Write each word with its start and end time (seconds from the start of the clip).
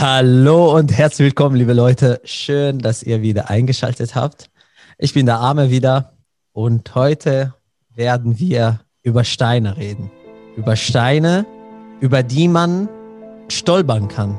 Hallo 0.00 0.76
und 0.76 0.96
herzlich 0.96 1.24
willkommen, 1.26 1.56
liebe 1.56 1.72
Leute. 1.72 2.20
Schön, 2.22 2.78
dass 2.78 3.02
ihr 3.02 3.20
wieder 3.20 3.50
eingeschaltet 3.50 4.14
habt. 4.14 4.48
Ich 4.96 5.12
bin 5.12 5.26
der 5.26 5.38
Arme 5.38 5.72
wieder 5.72 6.12
und 6.52 6.94
heute 6.94 7.54
werden 7.96 8.38
wir 8.38 8.78
über 9.02 9.24
Steine 9.24 9.76
reden. 9.76 10.08
Über 10.54 10.76
Steine, 10.76 11.46
über 11.98 12.22
die 12.22 12.46
man 12.46 12.88
stolpern 13.48 14.06
kann. 14.06 14.38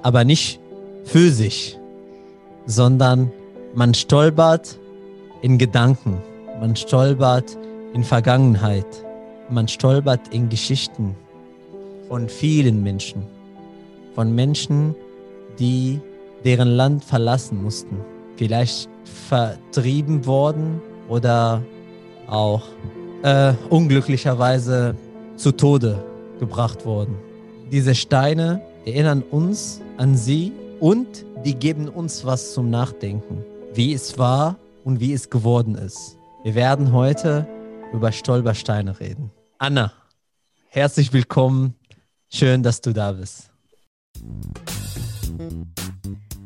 Aber 0.00 0.24
nicht 0.24 0.58
physisch, 1.04 1.76
sondern 2.64 3.30
man 3.74 3.92
stolpert 3.92 4.78
in 5.42 5.58
Gedanken. 5.58 6.22
Man 6.58 6.74
stolpert 6.74 7.54
in 7.92 8.02
Vergangenheit. 8.02 8.86
Man 9.50 9.68
stolpert 9.68 10.28
in 10.28 10.48
Geschichten 10.48 11.16
von 12.08 12.30
vielen 12.30 12.82
Menschen 12.82 13.26
von 14.14 14.34
Menschen, 14.34 14.94
die 15.58 16.00
deren 16.44 16.68
Land 16.68 17.04
verlassen 17.04 17.62
mussten. 17.62 17.98
Vielleicht 18.36 18.88
vertrieben 19.28 20.26
worden 20.26 20.80
oder 21.08 21.62
auch 22.26 22.62
äh, 23.22 23.52
unglücklicherweise 23.68 24.94
zu 25.36 25.52
Tode 25.52 26.02
gebracht 26.38 26.86
worden. 26.86 27.16
Diese 27.70 27.94
Steine 27.94 28.62
erinnern 28.84 29.22
uns 29.22 29.80
an 29.98 30.16
sie 30.16 30.52
und 30.80 31.24
die 31.44 31.54
geben 31.54 31.88
uns 31.88 32.24
was 32.24 32.54
zum 32.54 32.70
Nachdenken, 32.70 33.44
wie 33.74 33.92
es 33.92 34.18
war 34.18 34.56
und 34.84 35.00
wie 35.00 35.12
es 35.12 35.30
geworden 35.30 35.74
ist. 35.74 36.16
Wir 36.42 36.54
werden 36.54 36.92
heute 36.92 37.46
über 37.92 38.12
Stolpersteine 38.12 38.98
reden. 38.98 39.30
Anna, 39.58 39.92
herzlich 40.68 41.12
willkommen. 41.12 41.74
Schön, 42.28 42.62
dass 42.62 42.80
du 42.80 42.92
da 42.92 43.12
bist. 43.12 43.49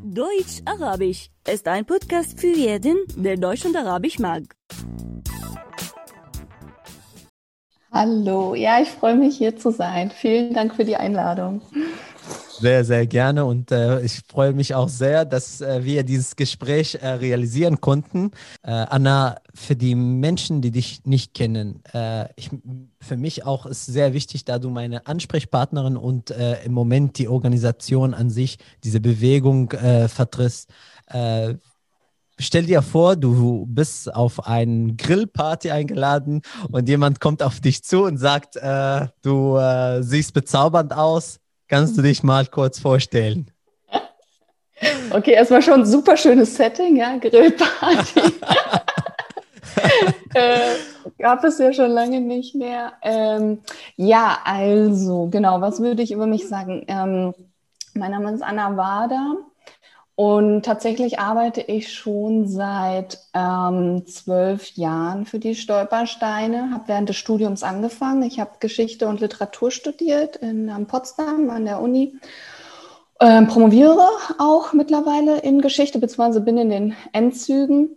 Deutsch-Arabisch 0.05 1.31
ist 1.49 1.67
ein 1.67 1.85
Podcast 1.85 2.39
für 2.39 2.55
jeden, 2.55 2.99
der 3.17 3.37
Deutsch 3.37 3.65
und 3.65 3.77
Arabisch 3.77 4.19
mag. 4.19 4.43
Hallo, 7.95 8.57
ja, 8.57 8.81
ich 8.83 8.89
freue 8.89 9.15
mich 9.15 9.39
hier 9.39 9.57
zu 9.57 9.71
sein. 9.71 10.11
Vielen 10.11 10.53
Dank 10.53 10.75
für 10.75 10.85
die 10.85 10.97
Einladung. 10.97 11.63
Sehr, 12.59 12.85
sehr 12.85 13.07
gerne 13.07 13.45
und 13.45 13.71
äh, 13.71 14.01
ich 14.01 14.23
freue 14.27 14.53
mich 14.53 14.75
auch 14.75 14.89
sehr, 14.89 15.25
dass 15.25 15.61
äh, 15.61 15.85
wir 15.85 16.03
dieses 16.03 16.35
Gespräch 16.35 16.99
äh, 17.01 17.07
realisieren 17.07 17.81
konnten. 17.81 18.33
Äh, 18.65 18.71
Anna, 18.73 19.37
für 19.55 19.77
die 19.77 19.95
Menschen, 19.95 20.61
die 20.61 20.73
dich 20.73 21.05
nicht 21.05 21.35
kennen, 21.35 21.85
äh, 21.93 22.27
ich, 22.35 22.51
für 23.01 23.17
mich 23.17 23.45
auch 23.45 23.65
ist 23.65 23.87
sehr 23.87 24.13
wichtig, 24.13 24.45
da 24.45 24.59
du 24.59 24.71
meine 24.71 25.07
Ansprechpartnerin 25.07 25.97
und 25.97 26.33
äh, 26.33 26.65
im 26.65 26.73
Moment 26.73 27.19
die 27.19 27.29
Organisation 27.29 28.13
an 28.13 28.29
sich, 28.29 28.59
diese 28.83 28.99
Bewegung 28.99 29.71
vertrittst. 29.71 30.69
Stell 32.39 32.65
dir 32.65 32.83
vor, 32.83 33.17
du 33.17 33.67
bist 33.69 34.13
auf 34.13 34.47
eine 34.47 34.95
Grillparty 34.95 35.71
eingeladen 35.71 36.43
und 36.71 36.89
jemand 36.89 37.21
kommt 37.21 37.43
auf 37.43 37.61
dich 37.61 37.85
zu 37.85 38.05
und 38.05 38.19
sagt, 38.19 38.57
du 38.57 39.59
siehst 40.01 40.35
bezaubernd 40.35 40.95
aus 40.95 41.39
Kannst 41.69 41.97
du 41.97 42.03
dich 42.03 42.23
mal 42.23 42.47
kurz 42.47 42.79
vorstellen? 42.79 43.51
Okay, 45.11 45.33
erstmal 45.33 45.63
schon 45.63 45.81
ein 45.81 45.87
super 45.87 46.17
schönes 46.17 46.55
Setting, 46.55 46.97
ja, 46.97 47.17
Grillparty. 47.17 48.21
äh, 50.35 50.75
gab 51.19 51.43
es 51.45 51.59
ja 51.59 51.73
schon 51.73 51.91
lange 51.91 52.21
nicht 52.21 52.55
mehr. 52.55 52.93
Ähm, 53.03 53.61
ja, 53.97 54.39
also, 54.45 55.29
genau, 55.31 55.61
was 55.61 55.81
würde 55.81 56.03
ich 56.03 56.13
über 56.13 56.27
mich 56.27 56.49
sagen? 56.49 56.85
Ähm, 56.87 57.35
mein 57.95 58.11
Name 58.11 58.33
ist 58.33 58.43
Anna 58.43 58.77
Wader. 58.77 59.37
Und 60.17 60.65
tatsächlich 60.65 61.19
arbeite 61.19 61.61
ich 61.61 61.93
schon 61.93 62.47
seit 62.47 63.19
ähm, 63.35 64.07
zwölf 64.07 64.71
Jahren 64.77 65.27
für 65.27 65.41
die 65.41 65.57
Stolpersteine, 65.57 66.71
habe 66.73 66.85
während 66.87 67.09
des 67.09 67.17
Studiums 67.17 67.65
angefangen. 67.65 68.23
Ich 68.23 68.39
habe 68.39 68.53
Geschichte 68.61 69.09
und 69.09 69.21
Literatur 69.21 69.73
studiert 69.73 70.37
in 70.37 70.69
um, 70.69 70.87
Potsdam 70.87 71.51
an 71.51 71.65
der 71.65 71.81
Uni. 71.81 72.17
Ähm, 73.21 73.49
promoviere 73.49 74.07
auch 74.39 74.73
mittlerweile 74.73 75.39
in 75.39 75.61
Geschichte, 75.61 75.99
beziehungsweise 75.99 76.41
bin 76.41 76.59
in 76.59 76.71
den 76.71 76.95
Endzügen 77.13 77.91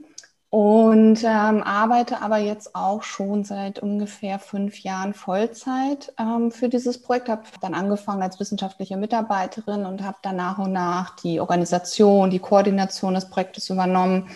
und 0.49 1.23
ähm, 1.25 1.61
arbeite 1.61 2.21
aber 2.21 2.37
jetzt 2.37 2.73
auch 2.73 3.03
schon 3.03 3.43
seit 3.43 3.79
ungefähr 3.79 4.39
fünf 4.39 4.79
Jahren 4.79 5.13
Vollzeit 5.13 6.13
ähm, 6.17 6.51
für 6.51 6.69
dieses 6.69 7.01
Projekt. 7.01 7.27
Habe 7.27 7.43
dann 7.59 7.73
angefangen 7.73 8.21
als 8.21 8.39
wissenschaftliche 8.39 8.95
Mitarbeiterin 8.95 9.85
und 9.85 10.03
habe 10.03 10.17
dann 10.21 10.37
nach 10.37 10.57
und 10.57 10.71
nach 10.71 11.17
die 11.17 11.41
Organisation, 11.41 12.29
die 12.29 12.39
Koordination 12.39 13.13
des 13.13 13.29
Projektes 13.29 13.69
übernommen. 13.69 14.29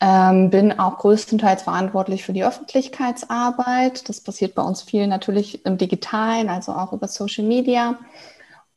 Ähm, 0.00 0.50
bin 0.50 0.80
auch 0.80 0.98
größtenteils 0.98 1.62
verantwortlich 1.62 2.24
für 2.24 2.32
die 2.32 2.44
Öffentlichkeitsarbeit. 2.44 4.08
Das 4.08 4.20
passiert 4.20 4.56
bei 4.56 4.62
uns 4.62 4.82
viel 4.82 5.06
natürlich 5.06 5.64
im 5.64 5.78
Digitalen, 5.78 6.48
also 6.48 6.72
auch 6.72 6.92
über 6.92 7.06
Social 7.06 7.44
Media. 7.44 7.98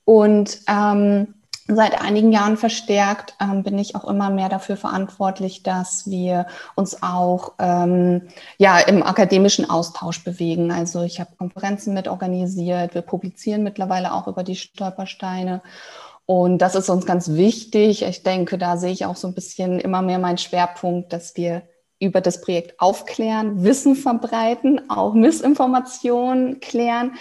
Und 0.03 0.59
ähm, 0.67 1.33
Seit 1.67 1.99
einigen 1.99 2.31
Jahren 2.31 2.57
verstärkt 2.57 3.33
ähm, 3.41 3.63
bin 3.63 3.79
ich 3.79 3.95
auch 3.95 4.05
immer 4.05 4.29
mehr 4.29 4.49
dafür 4.49 4.77
verantwortlich, 4.77 5.63
dass 5.63 6.07
wir 6.07 6.45
uns 6.75 7.01
auch 7.01 7.53
ähm, 7.57 8.27
ja, 8.59 8.77
im 8.79 9.01
akademischen 9.01 9.67
Austausch 9.67 10.23
bewegen. 10.23 10.71
Also 10.71 11.01
ich 11.01 11.19
habe 11.19 11.35
Konferenzen 11.35 11.95
mit 11.95 12.07
organisiert, 12.07 12.93
wir 12.93 13.01
publizieren 13.01 13.63
mittlerweile 13.63 14.13
auch 14.13 14.27
über 14.27 14.43
die 14.43 14.55
Stolpersteine. 14.55 15.63
Und 16.27 16.59
das 16.59 16.75
ist 16.75 16.89
uns 16.89 17.07
ganz 17.07 17.29
wichtig. 17.33 18.03
Ich 18.03 18.21
denke, 18.21 18.59
da 18.59 18.77
sehe 18.77 18.91
ich 18.91 19.07
auch 19.07 19.15
so 19.15 19.27
ein 19.27 19.33
bisschen 19.33 19.79
immer 19.79 20.03
mehr 20.03 20.19
meinen 20.19 20.37
Schwerpunkt, 20.37 21.13
dass 21.13 21.35
wir 21.35 21.63
über 21.99 22.21
das 22.21 22.41
Projekt 22.41 22.79
aufklären, 22.79 23.63
Wissen 23.63 23.95
verbreiten, 23.95 24.89
auch 24.89 25.13
Missinformationen 25.13 26.59
klären, 26.59 27.13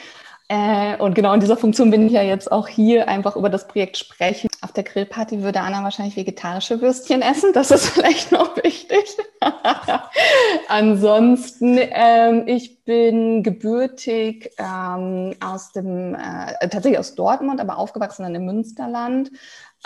äh, 0.49 0.99
und 0.99 1.15
genau 1.15 1.33
in 1.33 1.41
dieser 1.41 1.57
Funktion 1.57 1.91
bin 1.91 2.07
ich 2.07 2.13
ja 2.13 2.23
jetzt 2.23 2.53
auch 2.53 2.69
hier, 2.69 3.09
einfach 3.09 3.35
über 3.37 3.49
das 3.49 3.67
Projekt 3.67 3.97
sprechen. 3.97 4.49
Auf 4.61 4.73
der 4.73 4.85
Grillparty 4.85 5.43
würde 5.43 5.61
Anna 5.61 5.83
wahrscheinlich 5.83 6.17
vegetarische 6.17 6.83
Würstchen 6.83 7.23
essen. 7.23 7.53
Das 7.55 7.71
ist 7.71 7.89
vielleicht 7.91 8.31
noch 8.31 8.55
wichtig. 8.57 9.17
Ansonsten, 10.69 11.79
ähm, 11.81 12.47
ich 12.47 12.85
bin 12.85 13.43
gebürtig 13.43 14.51
ähm, 14.59 15.35
aus 15.41 15.73
dem, 15.73 16.15
äh, 16.15 16.69
tatsächlich 16.69 16.99
aus 16.99 17.15
Dortmund, 17.15 17.61
aber 17.61 17.79
aufgewachsen 17.79 18.25
dann 18.25 18.35
im 18.35 18.45
Münsterland. 18.45 19.31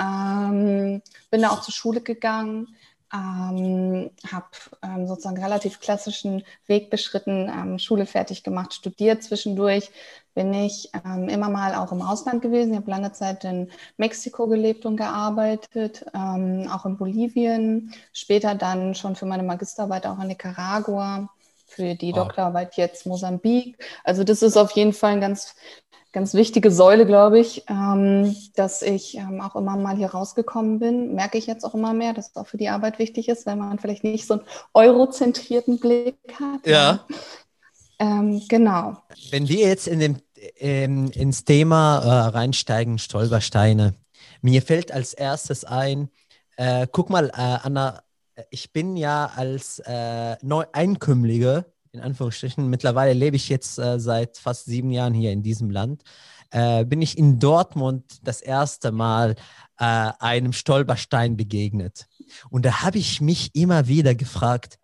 Ähm, 0.00 1.02
bin 1.30 1.42
da 1.42 1.50
auch 1.50 1.60
zur 1.60 1.74
Schule 1.74 2.00
gegangen 2.00 2.68
ähm, 3.12 4.10
habe 4.30 4.46
ähm, 4.82 5.06
sozusagen 5.06 5.42
relativ 5.42 5.80
klassischen 5.80 6.44
Weg 6.66 6.90
beschritten, 6.90 7.48
ähm, 7.48 7.78
Schule 7.78 8.06
fertig 8.06 8.42
gemacht, 8.42 8.74
studiert. 8.74 9.22
Zwischendurch 9.22 9.90
bin 10.38 10.54
ich 10.54 10.88
ähm, 11.04 11.28
immer 11.28 11.48
mal 11.48 11.74
auch 11.74 11.90
im 11.90 12.00
Ausland 12.00 12.42
gewesen. 12.42 12.70
Ich 12.70 12.76
habe 12.76 12.88
lange 12.92 13.10
Zeit 13.10 13.42
in 13.42 13.72
Mexiko 13.96 14.46
gelebt 14.46 14.86
und 14.86 14.96
gearbeitet, 14.96 16.06
ähm, 16.14 16.70
auch 16.72 16.86
in 16.86 16.96
Bolivien. 16.96 17.92
Später 18.12 18.54
dann 18.54 18.94
schon 18.94 19.16
für 19.16 19.26
meine 19.26 19.42
Magisterarbeit 19.42 20.06
auch 20.06 20.20
in 20.20 20.28
Nicaragua, 20.28 21.28
für 21.66 21.96
die 21.96 22.12
wow. 22.12 22.18
Doktorarbeit 22.18 22.76
jetzt 22.76 23.04
Mosambik. 23.04 23.84
Also 24.04 24.22
das 24.22 24.42
ist 24.42 24.56
auf 24.56 24.70
jeden 24.70 24.92
Fall 24.92 25.14
ein 25.14 25.20
ganz 25.20 25.56
ganz 26.12 26.34
wichtige 26.34 26.70
Säule, 26.70 27.04
glaube 27.04 27.40
ich, 27.40 27.64
ähm, 27.68 28.36
dass 28.54 28.82
ich 28.82 29.16
ähm, 29.16 29.40
auch 29.40 29.56
immer 29.56 29.76
mal 29.76 29.96
hier 29.96 30.10
rausgekommen 30.10 30.78
bin. 30.78 31.16
Merke 31.16 31.36
ich 31.36 31.48
jetzt 31.48 31.64
auch 31.64 31.74
immer 31.74 31.94
mehr, 31.94 32.12
dass 32.12 32.30
es 32.30 32.36
auch 32.36 32.46
für 32.46 32.58
die 32.58 32.68
Arbeit 32.68 33.00
wichtig 33.00 33.28
ist, 33.28 33.44
weil 33.44 33.56
man 33.56 33.80
vielleicht 33.80 34.04
nicht 34.04 34.28
so 34.28 34.34
einen 34.34 34.42
eurozentrierten 34.72 35.80
Blick 35.80 36.16
hat. 36.38 36.64
Ja. 36.64 37.04
Ähm, 37.98 38.42
genau. 38.48 38.96
Wenn 39.30 39.48
wir 39.48 39.66
jetzt 39.66 39.88
in 39.88 39.98
dem, 39.98 40.16
ähm, 40.58 41.10
ins 41.10 41.44
Thema 41.44 41.98
äh, 41.98 42.28
reinsteigen, 42.30 42.98
Stolpersteine, 42.98 43.94
mir 44.42 44.62
fällt 44.62 44.92
als 44.92 45.14
erstes 45.14 45.64
ein, 45.64 46.10
äh, 46.56 46.86
guck 46.90 47.10
mal, 47.10 47.28
äh, 47.28 47.32
Anna, 47.62 48.02
ich 48.50 48.72
bin 48.72 48.96
ja 48.96 49.32
als 49.34 49.80
äh, 49.80 50.36
Neueinkömmlige 50.42 51.66
in 51.92 52.00
Anführungsstrichen, 52.00 52.68
mittlerweile 52.68 53.12
lebe 53.12 53.36
ich 53.36 53.48
jetzt 53.48 53.78
äh, 53.78 53.98
seit 53.98 54.38
fast 54.38 54.66
sieben 54.66 54.90
Jahren 54.90 55.14
hier 55.14 55.32
in 55.32 55.42
diesem 55.42 55.70
Land, 55.70 56.02
äh, 56.50 56.84
bin 56.84 57.02
ich 57.02 57.18
in 57.18 57.38
Dortmund 57.38 58.04
das 58.22 58.40
erste 58.40 58.92
Mal 58.92 59.36
äh, 59.78 59.84
einem 60.18 60.52
Stolperstein 60.52 61.36
begegnet. 61.36 62.06
Und 62.50 62.64
da 62.64 62.82
habe 62.82 62.98
ich 62.98 63.20
mich 63.20 63.54
immer 63.54 63.88
wieder 63.88 64.14
gefragt, 64.14 64.78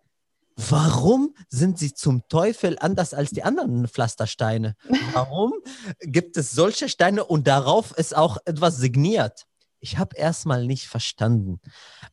Warum 0.55 1.35
sind 1.49 1.77
sie 1.77 1.93
zum 1.93 2.27
Teufel 2.29 2.77
anders 2.79 3.13
als 3.13 3.31
die 3.31 3.43
anderen 3.43 3.87
Pflastersteine? 3.87 4.75
Warum 5.13 5.53
gibt 5.99 6.37
es 6.37 6.51
solche 6.51 6.87
Steine 6.87 7.25
und 7.25 7.47
darauf 7.47 7.91
ist 7.97 8.15
auch 8.15 8.37
etwas 8.45 8.77
signiert? 8.77 9.45
Ich 9.81 9.97
habe 9.97 10.15
erstmal 10.17 10.65
nicht 10.65 10.87
verstanden. 10.87 11.59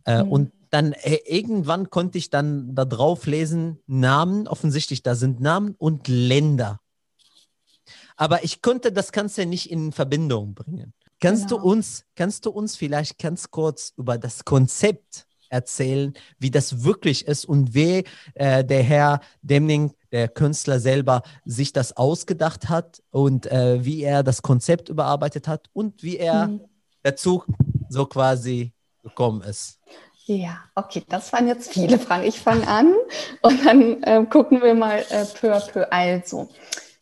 Äh, 0.04 0.24
mhm. 0.24 0.32
Und 0.32 0.52
dann 0.70 0.92
äh, 0.92 1.20
irgendwann 1.24 1.90
konnte 1.90 2.18
ich 2.18 2.30
dann 2.30 2.74
da 2.74 2.84
drauf 2.84 3.26
lesen, 3.26 3.78
Namen, 3.86 4.48
offensichtlich, 4.48 5.02
da 5.02 5.14
sind 5.14 5.40
Namen 5.40 5.74
und 5.78 6.08
Länder. 6.08 6.80
Aber 8.16 8.44
ich 8.44 8.60
konnte 8.60 8.92
das 8.92 9.12
Ganze 9.12 9.46
nicht 9.46 9.70
in 9.70 9.92
Verbindung 9.92 10.54
bringen. 10.54 10.92
Kannst 11.20 11.48
Genau. 11.48 11.62
du 11.62 11.68
uns, 11.68 12.04
kannst 12.16 12.44
du 12.46 12.50
uns 12.50 12.76
vielleicht 12.76 13.18
ganz 13.18 13.50
kurz 13.50 13.92
über 13.96 14.18
das 14.18 14.44
Konzept 14.44 15.26
erzählen, 15.52 16.14
wie 16.38 16.50
das 16.50 16.82
wirklich 16.82 17.26
ist 17.28 17.44
und 17.44 17.74
wie 17.74 18.04
äh, 18.34 18.64
der 18.64 18.82
Herr 18.82 19.20
Demning, 19.42 19.92
der 20.10 20.28
Künstler 20.28 20.80
selber, 20.80 21.22
sich 21.44 21.72
das 21.72 21.96
ausgedacht 21.96 22.68
hat 22.68 23.02
und 23.10 23.46
äh, 23.46 23.84
wie 23.84 24.02
er 24.02 24.22
das 24.22 24.42
Konzept 24.42 24.88
überarbeitet 24.88 25.46
hat 25.46 25.68
und 25.72 26.02
wie 26.02 26.16
er 26.16 26.48
Mhm. 26.48 26.60
dazu 27.02 27.44
so 27.88 28.06
quasi 28.06 28.72
gekommen 29.02 29.42
ist. 29.42 29.78
Ja, 30.24 30.58
okay, 30.76 31.02
das 31.08 31.32
waren 31.32 31.48
jetzt 31.48 31.72
viele 31.72 31.98
Fragen. 31.98 32.24
Ich 32.24 32.38
fange 32.38 32.66
an 32.68 32.94
und 33.42 33.66
dann 33.66 34.02
äh, 34.04 34.24
gucken 34.24 34.62
wir 34.62 34.74
mal 34.74 35.04
äh, 35.10 35.24
peu 35.38 35.52
à 35.52 35.60
peu. 35.60 35.84
Also, 35.90 36.48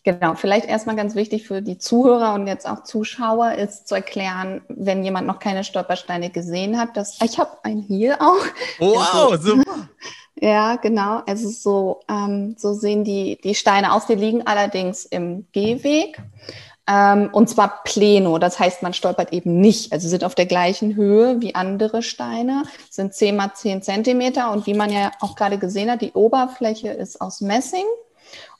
genau, 0.03 0.35
vielleicht 0.35 0.67
erstmal 0.67 0.97
ganz 0.97 1.15
wichtig 1.15 1.47
für 1.47 1.63
die 1.63 1.79
Zuhörer 1.79 2.35
und 2.35 2.47
jetzt 2.47 2.69
auch 2.69 2.85
Zuschauer 2.85 3.53
ist 3.53 3.89
zu 3.89 3.95
erklären, 3.95 4.63
wenn 4.69 5.05
jemand 5.05 5.27
noch 5.27 5.39
keine 5.39 5.65
Stolpersteine 5.65 6.31
gesehen 6.31 6.79
hat, 6.79 6.97
dass 6.97 7.21
ich 7.23 7.39
habe 7.39 7.59
einen 7.63 7.83
hier 7.83 8.21
auch. 8.21 8.45
Wow, 8.79 9.37
super. 9.41 9.89
Ja, 10.41 10.77
genau. 10.77 11.23
Also 11.27 11.51
so, 11.51 12.01
ähm, 12.09 12.57
so 12.59 12.73
sehen 12.73 13.05
die, 13.05 13.39
die 13.45 13.55
Steine 13.55 13.93
aus. 13.93 14.07
Die 14.07 14.15
liegen 14.15 14.47
allerdings 14.47 15.05
im 15.05 15.47
Gehweg. 15.53 16.19
Ähm, 16.89 17.29
und 17.33 17.49
zwar 17.49 17.83
pleno. 17.85 18.39
Das 18.39 18.59
heißt, 18.59 18.83
man 18.83 18.95
stolpert 18.95 19.33
eben 19.33 19.61
nicht. 19.61 19.93
Also 19.93 20.09
sind 20.09 20.25
auf 20.25 20.35
der 20.35 20.47
gleichen 20.47 20.97
Höhe 20.97 21.41
wie 21.43 21.55
andere 21.55 22.03
Steine, 22.03 22.65
sind 22.89 23.15
10 23.15 23.37
mal 23.37 23.53
10 23.55 23.83
Zentimeter. 23.83 24.51
Und 24.51 24.67
wie 24.67 24.75
man 24.75 24.91
ja 24.91 25.13
auch 25.21 25.37
gerade 25.37 25.59
gesehen 25.59 25.91
hat, 25.91 26.01
die 26.01 26.13
Oberfläche 26.13 26.89
ist 26.89 27.21
aus 27.21 27.43
Messing. 27.43 27.85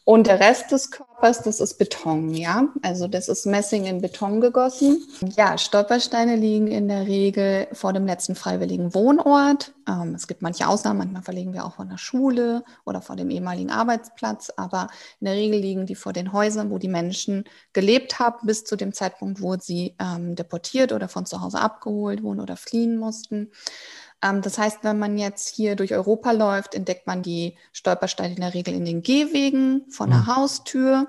Und 0.05 0.27
der 0.27 0.41
Rest 0.41 0.73
des 0.73 0.91
Körpers, 0.91 1.10
das 1.21 1.61
ist 1.61 1.79
Beton, 1.79 2.35
ja. 2.35 2.69
Also 2.83 3.07
das 3.07 3.29
ist 3.29 3.47
Messing 3.47 3.85
in 3.85 4.01
Beton 4.01 4.41
gegossen. 4.41 5.07
Ja, 5.37 5.59
Stolpersteine 5.59 6.37
liegen 6.37 6.67
in 6.67 6.89
der 6.89 7.07
Regel 7.07 7.69
vor 7.73 7.93
dem 7.93 8.07
letzten 8.07 8.35
freiwilligen 8.35 8.95
Wohnort. 8.95 9.73
Ähm, 9.89 10.15
es 10.15 10.27
gibt 10.27 10.43
manche 10.43 10.67
Ausnahmen, 10.67 10.99
manchmal 10.99 11.23
verlegen 11.23 11.53
wir 11.53 11.65
auch 11.65 11.75
von 11.75 11.89
der 11.89 11.99
Schule 11.99 12.65
oder 12.85 13.03
vor 13.03 13.17
dem 13.17 13.31
ehemaligen 13.31 13.71
Arbeitsplatz, 13.71 14.51
aber 14.57 14.89
in 15.21 15.27
der 15.27 15.35
Regel 15.35 15.61
liegen 15.61 15.87
die 15.87 15.95
vor 15.95 16.13
den 16.13 16.33
Häusern, 16.33 16.71
wo 16.71 16.79
die 16.79 16.89
Menschen 16.89 17.45
gelebt 17.73 18.19
haben, 18.19 18.47
bis 18.47 18.65
zu 18.65 18.77
dem 18.77 18.93
Zeitpunkt, 18.93 19.43
wo 19.43 19.57
sie 19.57 19.97
ähm, 19.99 20.35
deportiert 20.37 20.93
oder 20.93 21.09
von 21.09 21.27
zu 21.27 21.41
Hause 21.41 21.61
abgeholt 21.61 22.23
wurden 22.23 22.41
oder 22.41 22.57
fliehen 22.57 22.97
mussten. 22.97 23.51
Ähm, 24.23 24.43
das 24.43 24.59
heißt, 24.59 24.79
wenn 24.83 24.99
man 24.99 25.19
jetzt 25.19 25.49
hier 25.49 25.77
durch 25.77 25.93
Europa 25.95 26.33
läuft, 26.33 26.75
entdeckt 26.75 27.07
man 27.07 27.23
die 27.23 27.57
Stolpersteine 27.73 28.35
in 28.35 28.41
der 28.41 28.55
Regel 28.55 28.75
in 28.75 28.85
den 28.85 29.03
Gehwegen 29.03 29.87
von 29.91 30.11
der 30.11 30.21
Mhm. 30.21 30.27
Haustür. 30.27 31.07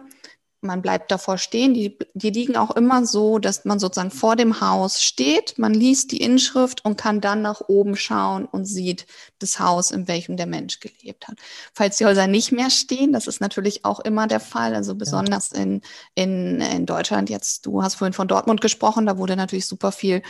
Man 0.63 0.83
bleibt 0.83 1.09
davor 1.09 1.39
stehen. 1.39 1.73
Die, 1.73 1.97
die 2.13 2.29
liegen 2.29 2.55
auch 2.55 2.69
immer 2.75 3.03
so, 3.07 3.39
dass 3.39 3.65
man 3.65 3.79
sozusagen 3.79 4.11
vor 4.11 4.35
dem 4.35 4.61
Haus 4.61 5.01
steht. 5.01 5.57
Man 5.57 5.73
liest 5.73 6.11
die 6.11 6.21
Inschrift 6.21 6.85
und 6.85 6.97
kann 6.97 7.19
dann 7.19 7.41
nach 7.41 7.61
oben 7.67 7.95
schauen 7.95 8.45
und 8.45 8.65
sieht 8.65 9.07
das 9.39 9.59
Haus, 9.59 9.89
in 9.89 10.07
welchem 10.07 10.37
der 10.37 10.45
Mensch 10.45 10.79
gelebt 10.79 11.27
hat. 11.27 11.37
Falls 11.73 11.97
die 11.97 12.05
Häuser 12.05 12.27
nicht 12.27 12.51
mehr 12.51 12.69
stehen, 12.69 13.11
das 13.11 13.25
ist 13.25 13.41
natürlich 13.41 13.85
auch 13.85 14.01
immer 14.01 14.27
der 14.27 14.39
Fall. 14.39 14.75
Also 14.75 14.93
besonders 14.93 15.51
in, 15.51 15.81
in, 16.13 16.61
in 16.61 16.85
Deutschland 16.85 17.31
jetzt, 17.31 17.65
du 17.65 17.81
hast 17.81 17.95
vorhin 17.95 18.13
von 18.13 18.27
Dortmund 18.27 18.61
gesprochen, 18.61 19.07
da 19.07 19.17
wurde 19.17 19.35
natürlich 19.35 19.65
super 19.65 19.91
viel 19.91 20.21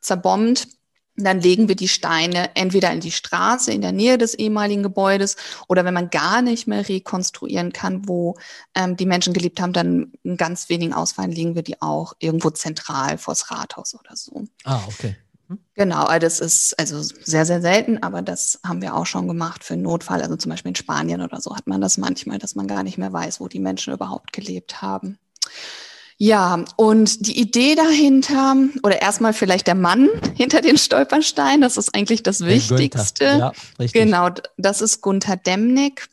zerbombt. 0.00 0.66
Dann 1.16 1.40
legen 1.40 1.68
wir 1.68 1.76
die 1.76 1.88
Steine 1.88 2.50
entweder 2.56 2.90
in 2.92 3.00
die 3.00 3.12
Straße 3.12 3.72
in 3.72 3.82
der 3.82 3.92
Nähe 3.92 4.18
des 4.18 4.34
ehemaligen 4.34 4.82
Gebäudes 4.82 5.36
oder 5.68 5.84
wenn 5.84 5.94
man 5.94 6.10
gar 6.10 6.42
nicht 6.42 6.66
mehr 6.66 6.88
rekonstruieren 6.88 7.72
kann, 7.72 8.08
wo 8.08 8.36
ähm, 8.74 8.96
die 8.96 9.06
Menschen 9.06 9.32
gelebt 9.32 9.60
haben, 9.60 9.72
dann 9.72 10.12
in 10.24 10.36
ganz 10.36 10.68
wenigen 10.68 10.92
Ausfällen 10.92 11.30
legen 11.30 11.54
wir 11.54 11.62
die 11.62 11.80
auch 11.80 12.14
irgendwo 12.18 12.50
zentral 12.50 13.16
vors 13.18 13.50
Rathaus 13.50 13.94
oder 13.94 14.16
so. 14.16 14.44
Ah, 14.64 14.80
okay. 14.88 15.16
Genau, 15.74 16.04
also 16.04 16.20
das 16.20 16.40
ist 16.40 16.78
also 16.78 17.02
sehr, 17.02 17.44
sehr 17.44 17.60
selten, 17.60 18.02
aber 18.02 18.22
das 18.22 18.60
haben 18.64 18.80
wir 18.80 18.94
auch 18.94 19.06
schon 19.06 19.28
gemacht 19.28 19.62
für 19.62 19.74
einen 19.74 19.82
Notfall. 19.82 20.22
Also 20.22 20.36
zum 20.36 20.50
Beispiel 20.50 20.70
in 20.70 20.76
Spanien 20.76 21.20
oder 21.20 21.40
so 21.40 21.54
hat 21.54 21.66
man 21.66 21.80
das 21.80 21.98
manchmal, 21.98 22.38
dass 22.38 22.54
man 22.54 22.66
gar 22.66 22.82
nicht 22.82 22.96
mehr 22.98 23.12
weiß, 23.12 23.40
wo 23.40 23.48
die 23.48 23.60
Menschen 23.60 23.92
überhaupt 23.92 24.32
gelebt 24.32 24.80
haben. 24.82 25.18
Ja, 26.16 26.64
und 26.76 27.26
die 27.26 27.40
Idee 27.40 27.74
dahinter, 27.74 28.56
oder 28.82 29.02
erstmal 29.02 29.32
vielleicht 29.32 29.66
der 29.66 29.74
Mann 29.74 30.08
hinter 30.34 30.60
den 30.60 30.78
Stolpersteinen, 30.78 31.60
das 31.60 31.76
ist 31.76 31.94
eigentlich 31.94 32.22
das 32.22 32.38
Der 32.38 32.48
Wichtigste. 32.48 33.24
Günther. 33.24 33.38
Ja, 33.38 33.52
richtig. 33.78 34.02
Genau, 34.02 34.28
das 34.56 34.80
ist 34.80 35.00
Gunther 35.00 35.36
Demnig, 35.36 36.08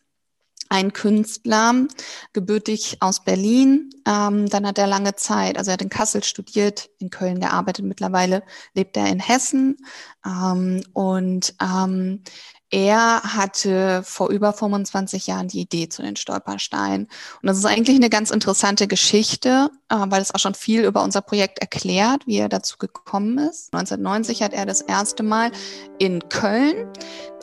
ein 0.69 0.93
Künstler, 0.93 1.87
gebürtig 2.33 2.97
aus 3.01 3.23
Berlin. 3.23 3.89
Ähm, 4.07 4.49
dann 4.49 4.65
hat 4.65 4.77
er 4.77 4.87
lange 4.87 5.15
Zeit, 5.15 5.57
also 5.57 5.69
er 5.69 5.73
hat 5.73 5.81
in 5.81 5.89
Kassel 5.89 6.23
studiert, 6.23 6.89
in 6.99 7.09
Köln 7.09 7.39
gearbeitet, 7.39 7.85
mittlerweile 7.85 8.41
lebt 8.73 8.97
er 8.97 9.07
in 9.07 9.19
Hessen. 9.19 9.77
Ähm, 10.25 10.81
und 10.93 11.53
ähm, 11.61 12.23
er 12.71 13.21
hatte 13.23 14.01
vor 14.03 14.29
über 14.29 14.53
25 14.53 15.27
Jahren 15.27 15.49
die 15.49 15.59
Idee 15.59 15.89
zu 15.89 16.01
den 16.01 16.15
Stolpersteinen. 16.15 17.07
Und 17.41 17.47
das 17.47 17.57
ist 17.57 17.65
eigentlich 17.65 17.97
eine 17.97 18.09
ganz 18.09 18.31
interessante 18.31 18.87
Geschichte, 18.87 19.69
äh, 19.89 19.95
weil 20.07 20.21
es 20.21 20.33
auch 20.33 20.39
schon 20.39 20.55
viel 20.55 20.85
über 20.85 21.03
unser 21.03 21.21
Projekt 21.21 21.59
erklärt, 21.59 22.25
wie 22.27 22.37
er 22.37 22.49
dazu 22.49 22.77
gekommen 22.77 23.37
ist. 23.37 23.73
1990 23.73 24.41
hat 24.41 24.53
er 24.53 24.65
das 24.65 24.79
erste 24.79 25.21
Mal 25.21 25.51
in 25.99 26.27
Köln 26.29 26.87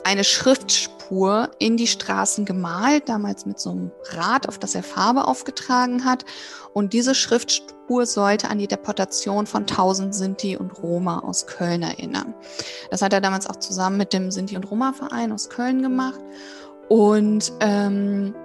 eine 0.03 0.23
Schriftspur 1.09 1.49
in 1.57 1.75
die 1.75 1.87
Straßen 1.87 2.45
gemalt, 2.45 3.09
damals 3.09 3.45
mit 3.45 3.59
so 3.59 3.71
einem 3.71 3.91
Rad, 4.11 4.47
auf 4.47 4.59
das 4.59 4.75
er 4.75 4.83
Farbe 4.83 5.27
aufgetragen 5.27 6.05
hat. 6.05 6.23
Und 6.73 6.93
diese 6.93 7.15
Schriftspur 7.15 8.05
sollte 8.05 8.49
an 8.49 8.59
die 8.59 8.67
Deportation 8.67 9.47
von 9.47 9.61
1000 9.63 10.13
Sinti 10.13 10.55
und 10.55 10.81
Roma 10.83 11.19
aus 11.19 11.47
Köln 11.47 11.81
erinnern. 11.81 12.35
Das 12.91 13.01
hat 13.01 13.13
er 13.13 13.21
damals 13.21 13.49
auch 13.49 13.55
zusammen 13.55 13.97
mit 13.97 14.13
dem 14.13 14.29
Sinti- 14.29 14.55
und 14.55 14.69
Roma-Verein 14.69 15.31
aus 15.31 15.49
Köln 15.49 15.81
gemacht. 15.81 16.19
Und 16.89 17.51
ähm, 17.59 18.35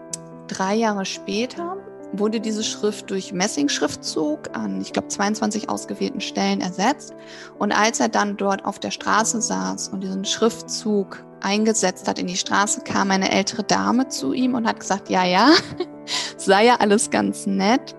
drei 0.49 0.75
Jahre 0.75 1.05
später 1.05 1.77
wurde 2.13 2.41
diese 2.41 2.63
Schrift 2.63 3.11
durch 3.11 3.33
Messingschriftzug 3.33 4.57
an, 4.57 4.81
ich 4.81 4.93
glaube, 4.93 5.09
22 5.09 5.69
ausgewählten 5.69 6.21
Stellen 6.21 6.61
ersetzt. 6.61 7.13
Und 7.59 7.73
als 7.73 8.01
er 8.01 8.09
dann 8.09 8.37
dort 8.37 8.65
auf 8.65 8.79
der 8.79 8.93
Straße 8.93 9.43
saß 9.43 9.89
und 9.89 10.01
diesen 10.03 10.25
Schriftzug 10.25 11.25
eingesetzt 11.45 12.09
hat 12.09 12.19
in 12.19 12.27
die 12.27 12.37
Straße, 12.37 12.81
kam 12.81 13.11
eine 13.11 13.31
ältere 13.31 13.63
Dame 13.63 14.09
zu 14.09 14.33
ihm 14.33 14.55
und 14.55 14.67
hat 14.67 14.81
gesagt, 14.81 15.11
ja, 15.11 15.25
ja, 15.25 15.51
sei 16.37 16.67
ja 16.67 16.77
alles 16.77 17.11
ganz 17.11 17.47
nett, 17.47 17.95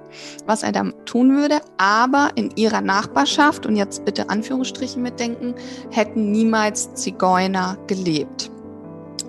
was 0.46 0.64
er 0.64 0.72
da 0.72 0.84
tun 1.06 1.38
würde, 1.38 1.62
aber 1.78 2.30
in 2.36 2.52
ihrer 2.56 2.82
Nachbarschaft, 2.82 3.66
und 3.66 3.76
jetzt 3.76 4.06
bitte 4.06 4.30
Anführungsstrichen 4.30 5.02
mitdenken, 5.02 5.56
hätten 5.92 6.32
niemals 6.32 6.94
Zigeuner 6.96 7.78
gelebt. 7.88 8.52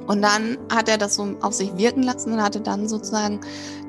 Und 0.06 0.23
dann 0.23 0.56
hat 0.73 0.88
er 0.88 0.99
das 0.99 1.16
so 1.16 1.35
auf 1.40 1.52
sich 1.52 1.76
wirken 1.76 2.04
lassen 2.04 2.32
und 2.32 2.40
hatte 2.40 2.61
dann 2.61 2.88
sozusagen 2.88 3.40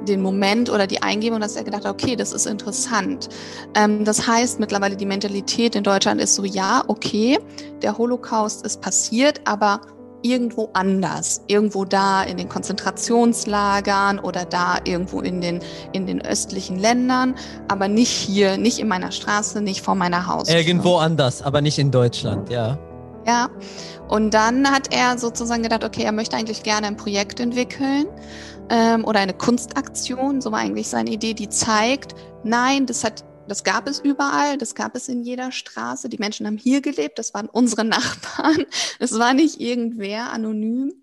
den 0.07 0.21
Moment 0.21 0.69
oder 0.69 0.87
die 0.87 1.01
Eingebung, 1.03 1.39
dass 1.39 1.55
er 1.55 1.63
gedacht 1.63 1.85
hat, 1.85 1.93
okay, 1.93 2.15
das 2.15 2.33
ist 2.33 2.47
interessant. 2.47 3.29
Ähm, 3.75 4.03
das 4.03 4.27
heißt, 4.27 4.59
mittlerweile 4.59 4.95
die 4.95 5.05
Mentalität 5.05 5.75
in 5.75 5.83
Deutschland 5.83 6.19
ist 6.19 6.35
so, 6.35 6.43
ja, 6.43 6.83
okay, 6.87 7.37
der 7.83 7.97
Holocaust 7.97 8.65
ist 8.65 8.81
passiert, 8.81 9.41
aber 9.45 9.81
irgendwo 10.27 10.69
anders, 10.73 11.41
irgendwo 11.47 11.85
da 11.85 12.23
in 12.23 12.37
den 12.37 12.49
Konzentrationslagern 12.49 14.19
oder 14.19 14.45
da 14.45 14.77
irgendwo 14.83 15.21
in 15.21 15.41
den, 15.41 15.59
in 15.93 16.05
den 16.05 16.21
östlichen 16.21 16.77
Ländern, 16.77 17.35
aber 17.67 17.87
nicht 17.87 18.11
hier, 18.11 18.57
nicht 18.57 18.79
in 18.79 18.87
meiner 18.87 19.11
Straße, 19.11 19.61
nicht 19.61 19.81
vor 19.81 19.95
meiner 19.95 20.27
Haustür. 20.27 20.57
Irgendwo 20.57 20.97
anders, 20.97 21.41
aber 21.41 21.61
nicht 21.61 21.79
in 21.79 21.91
Deutschland, 21.91 22.49
ja. 22.49 22.77
Ja, 23.25 23.49
und 24.07 24.33
dann 24.33 24.71
hat 24.71 24.93
er 24.93 25.17
sozusagen 25.17 25.61
gedacht, 25.61 25.83
okay, 25.83 26.03
er 26.03 26.13
möchte 26.13 26.37
eigentlich 26.37 26.63
gerne 26.63 26.87
ein 26.87 26.95
Projekt 26.95 27.41
entwickeln 27.41 28.05
ähm, 28.69 29.03
oder 29.03 29.19
eine 29.19 29.33
Kunstaktion, 29.33 30.39
so 30.39 30.51
war 30.51 30.59
eigentlich 30.59 30.87
seine 30.87 31.09
Idee, 31.09 31.33
die 31.33 31.49
zeigt, 31.49 32.15
nein, 32.43 32.85
das 32.85 33.03
hat, 33.03 33.25
das 33.47 33.63
gab 33.63 33.87
es 33.87 33.99
überall, 33.99 34.57
das 34.57 34.75
gab 34.75 34.95
es 34.95 35.07
in 35.07 35.23
jeder 35.23 35.51
Straße. 35.51 36.09
Die 36.09 36.17
Menschen 36.17 36.45
haben 36.45 36.57
hier 36.57 36.81
gelebt, 36.81 37.19
das 37.19 37.33
waren 37.33 37.49
unsere 37.49 37.83
Nachbarn, 37.85 38.65
es 38.99 39.17
war 39.17 39.33
nicht 39.33 39.59
irgendwer 39.59 40.31
anonym. 40.31 40.93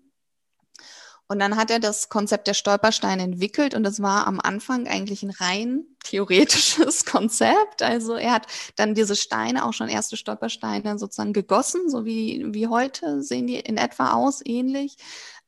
Und 1.27 1.39
dann 1.39 1.55
hat 1.55 1.71
er 1.71 1.79
das 1.79 2.09
Konzept 2.09 2.47
der 2.47 2.53
Stolpersteine 2.53 3.23
entwickelt 3.23 3.73
und 3.73 3.81
das 3.81 3.99
war 3.99 4.27
am 4.27 4.39
Anfang 4.39 4.87
eigentlich 4.87 5.23
ein 5.23 5.31
rein 5.31 5.85
theoretisches 6.03 7.03
Konzept. 7.05 7.81
Also 7.81 8.13
er 8.13 8.31
hat 8.33 8.45
dann 8.75 8.93
diese 8.93 9.15
Steine, 9.15 9.65
auch 9.65 9.73
schon 9.73 9.89
erste 9.89 10.17
Stolpersteine 10.17 10.99
sozusagen 10.99 11.33
gegossen, 11.33 11.89
so 11.89 12.05
wie, 12.05 12.45
wie 12.49 12.67
heute 12.67 13.23
sehen 13.23 13.47
die 13.47 13.55
in 13.59 13.77
etwa 13.77 14.13
aus, 14.13 14.41
ähnlich. 14.45 14.97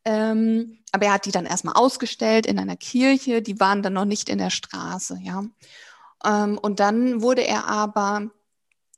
Ähm, 0.03 0.79
aber 0.91 1.07
er 1.07 1.13
hat 1.13 1.25
die 1.25 1.31
dann 1.31 1.45
erstmal 1.45 1.75
ausgestellt 1.75 2.47
in 2.47 2.57
einer 2.57 2.77
Kirche, 2.77 3.43
die 3.43 3.59
waren 3.59 3.83
dann 3.83 3.93
noch 3.93 4.05
nicht 4.05 4.29
in 4.29 4.39
der 4.39 4.49
Straße, 4.49 5.19
ja. 5.21 5.43
Ähm, 6.25 6.57
und 6.57 6.79
dann 6.79 7.21
wurde 7.21 7.45
er 7.45 7.67
aber 7.67 8.29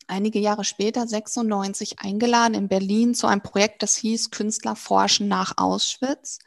einige 0.10 0.40
Jahre 0.40 0.64
später, 0.64 1.08
96, 1.08 2.00
eingeladen 2.00 2.56
in 2.56 2.68
Berlin 2.68 3.14
zu 3.14 3.28
einem 3.28 3.42
Projekt, 3.42 3.84
das 3.84 3.96
hieß 3.96 4.32
Künstler 4.32 4.76
forschen 4.76 5.28
nach 5.28 5.54
Auschwitz. 5.58 6.40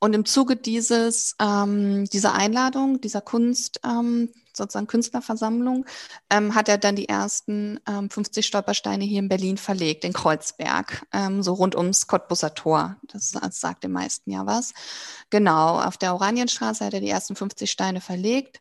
Und 0.00 0.14
im 0.14 0.24
Zuge 0.24 0.56
dieses, 0.56 1.36
ähm, 1.40 2.06
dieser 2.06 2.34
Einladung, 2.34 3.00
dieser 3.00 3.20
Kunst, 3.20 3.80
ähm, 3.84 4.30
sozusagen 4.56 4.86
Künstlerversammlung, 4.86 5.84
ähm, 6.30 6.54
hat 6.54 6.68
er 6.68 6.78
dann 6.78 6.96
die 6.96 7.08
ersten 7.08 7.80
ähm, 7.88 8.08
50 8.08 8.46
Stolpersteine 8.46 9.04
hier 9.04 9.18
in 9.18 9.28
Berlin 9.28 9.58
verlegt, 9.58 10.04
in 10.04 10.12
Kreuzberg, 10.12 11.06
ähm, 11.12 11.42
so 11.42 11.54
rund 11.54 11.74
ums 11.74 12.06
Cottbusser 12.06 12.54
Tor. 12.54 12.96
Das, 13.02 13.32
das 13.32 13.60
sagt 13.60 13.84
den 13.84 13.92
meisten 13.92 14.30
ja 14.30 14.46
was. 14.46 14.72
Genau, 15.30 15.80
auf 15.80 15.96
der 15.96 16.14
Oranienstraße 16.14 16.84
hat 16.84 16.94
er 16.94 17.00
die 17.00 17.10
ersten 17.10 17.34
50 17.34 17.70
Steine 17.70 18.00
verlegt 18.00 18.60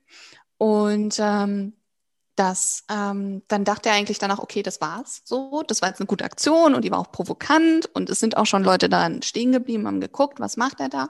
und 0.63 1.19
ähm, 1.19 1.73
das, 2.37 2.85
ähm, 2.89 3.41
dann 3.49 3.65
dachte 3.65 3.89
er 3.89 3.95
eigentlich 3.95 4.17
danach, 4.17 4.39
okay, 4.39 4.63
das 4.63 4.79
war's 4.79 5.21
so, 5.25 5.61
das 5.67 5.81
war 5.81 5.89
jetzt 5.89 5.99
eine 5.99 6.07
gute 6.07 6.23
Aktion 6.23 6.73
und 6.73 6.85
die 6.85 6.91
war 6.91 6.99
auch 6.99 7.11
provokant 7.11 7.87
und 7.93 8.09
es 8.09 8.21
sind 8.21 8.37
auch 8.37 8.45
schon 8.45 8.63
Leute 8.63 8.87
da 8.87 9.09
stehen 9.23 9.51
geblieben, 9.51 9.87
haben 9.87 9.99
geguckt, 9.99 10.39
was 10.39 10.55
macht 10.55 10.79
er 10.79 10.87
da. 10.87 11.09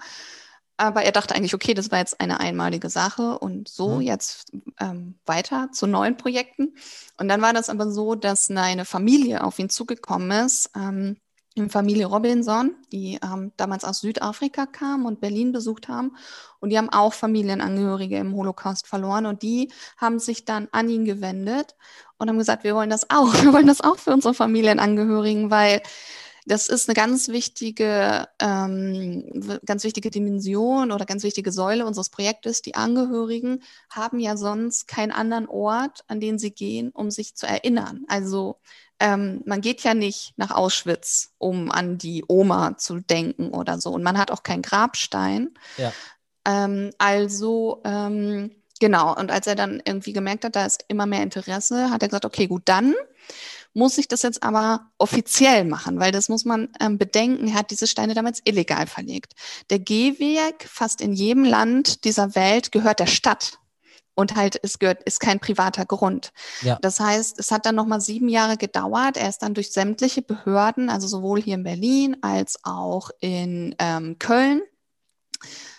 Aber 0.76 1.04
er 1.04 1.12
dachte 1.12 1.36
eigentlich, 1.36 1.54
okay, 1.54 1.76
das 1.76 1.92
war 1.92 2.00
jetzt 2.00 2.20
eine 2.20 2.40
einmalige 2.40 2.90
Sache 2.90 3.38
und 3.38 3.68
so 3.68 3.98
mhm. 3.98 4.02
jetzt 4.02 4.52
ähm, 4.80 5.20
weiter 5.28 5.70
zu 5.72 5.86
neuen 5.86 6.18
Projekten. 6.18 6.74
Und 7.20 7.28
dann 7.28 7.44
war 7.44 7.54
das 7.54 7.70
aber 7.70 7.92
so, 7.92 8.16
dass 8.16 8.50
eine 8.50 8.86
Familie 8.86 9.44
auf 9.44 9.60
ihn 9.60 9.70
zugekommen 9.70 10.32
ist, 10.32 10.72
ähm, 10.76 11.18
Familie 11.70 12.08
Robinson, 12.08 12.76
die 12.92 13.20
ähm, 13.24 13.52
damals 13.58 13.84
aus 13.84 14.00
Südafrika 14.00 14.66
kam 14.66 15.06
und 15.06 15.22
Berlin 15.22 15.52
besucht 15.52 15.88
haben. 15.88 16.16
Und 16.60 16.70
die 16.70 16.78
haben 16.78 16.90
auch 16.90 17.14
Familienangehörige 17.14 18.18
im 18.18 18.36
Holocaust 18.36 18.88
verloren. 18.88 19.26
Und 19.26 19.44
die 19.44 19.72
haben 19.98 20.20
sich 20.20 20.46
dann 20.46 20.68
an 20.72 20.90
ihn 20.90 21.06
gewendet 21.06 21.76
und 22.18 22.30
haben 22.30 22.38
gesagt, 22.38 22.64
wir 22.64 22.76
wollen 22.76 22.90
das 22.90 23.10
auch. 23.10 23.34
Wir 23.44 23.54
wollen 23.54 23.68
das 23.68 23.82
auch 23.82 23.98
für 23.98 24.12
unsere 24.12 24.34
Familienangehörigen, 24.34 25.52
weil 25.52 25.82
das 26.46 26.68
ist 26.68 26.90
eine 26.90 26.96
ganz 26.96 27.30
wichtige, 27.30 28.28
ähm, 28.40 29.60
ganz 29.66 29.84
wichtige 29.84 30.10
Dimension 30.10 30.92
oder 30.92 31.06
ganz 31.06 31.24
wichtige 31.24 31.52
Säule 31.52 31.86
unseres 31.86 32.10
Projektes. 32.10 32.62
Die 32.62 32.76
Angehörigen 32.76 33.64
haben 33.90 34.20
ja 34.20 34.36
sonst 34.36 34.88
keinen 34.88 35.12
anderen 35.12 35.48
Ort, 35.48 36.04
an 36.08 36.20
den 36.20 36.40
sie 36.40 36.52
gehen, 36.52 36.92
um 36.92 37.12
sich 37.12 37.36
zu 37.36 37.46
erinnern. 37.48 38.04
Also 38.08 38.60
ähm, 39.04 39.42
man 39.46 39.60
geht 39.60 39.84
ja 39.84 39.94
nicht 39.94 40.32
nach 40.38 40.52
Auschwitz, 40.52 41.34
um 41.38 41.70
an 41.70 41.98
die 41.98 42.24
Oma 42.26 42.78
zu 42.78 43.02
denken 43.02 43.50
oder 43.50 43.78
so. 43.82 43.92
Und 43.92 44.02
man 44.02 44.18
hat 44.18 44.32
auch 44.32 44.44
keinen 44.44 44.62
Grabstein. 44.62 45.50
Ja. 45.78 45.92
Ähm, 46.46 46.92
also 47.00 47.82
ähm, 47.84 48.52
genau. 48.80 49.14
Und 49.14 49.30
als 49.30 49.46
er 49.46 49.56
dann 49.56 49.82
irgendwie 49.84 50.14
gemerkt 50.14 50.46
hat, 50.46 50.56
da 50.56 50.66
ist 50.66 50.86
immer 50.88 51.06
mehr 51.06 51.22
Interesse, 51.22 51.92
hat 51.92 52.02
er 52.02 52.08
gesagt, 52.08 52.24
okay, 52.24 52.48
gut, 52.48 52.62
dann 52.66 52.96
muss 53.74 53.98
ich 53.98 54.08
das 54.08 54.22
jetzt 54.22 54.42
aber 54.42 54.92
offiziell 54.98 55.66
machen, 55.66 56.00
weil 56.00 56.14
das 56.14 56.30
muss 56.30 56.46
man 56.46 56.70
ähm, 56.80 56.98
bedenken. 56.98 57.50
Er 57.50 57.56
hat 57.56 57.72
diese 57.72 57.88
Steine 57.88 58.14
damals 58.14 58.40
illegal 58.46 58.88
verlegt. 58.88 59.34
Der 59.70 59.80
Gehweg 59.80 60.66
fast 60.66 61.02
in 61.02 61.12
jedem 61.12 61.44
Land 61.44 62.06
dieser 62.06 62.36
Welt 62.36 62.72
gehört 62.72 63.02
der 63.02 63.08
Stadt 63.08 63.60
und 64.16 64.36
halt 64.36 64.60
es 64.62 64.80
gehört 64.80 65.04
ist 65.04 65.20
kein 65.20 65.40
privater 65.40 65.86
Grund. 65.86 66.32
Ja. 66.62 66.78
Das 66.82 67.00
heißt, 67.00 67.40
es 67.40 67.52
hat 67.52 67.66
dann 67.66 67.76
noch 67.76 67.86
mal 67.86 68.02
sieben 68.02 68.30
Jahre 68.30 68.58
gedauert. 68.58 69.18
Er 69.18 69.30
ist 69.30 69.40
dann 69.40 69.54
durch 69.54 69.72
sämtliche 69.72 70.22
Behörden, 70.22 70.90
also 70.90 71.08
sowohl 71.08 71.42
hier 71.42 71.56
in 71.56 71.64
Berlin 71.64 72.18
als 72.22 72.60
auch 72.64 73.10
in 73.20 73.76
ähm, 73.80 74.18
Köln 74.20 74.62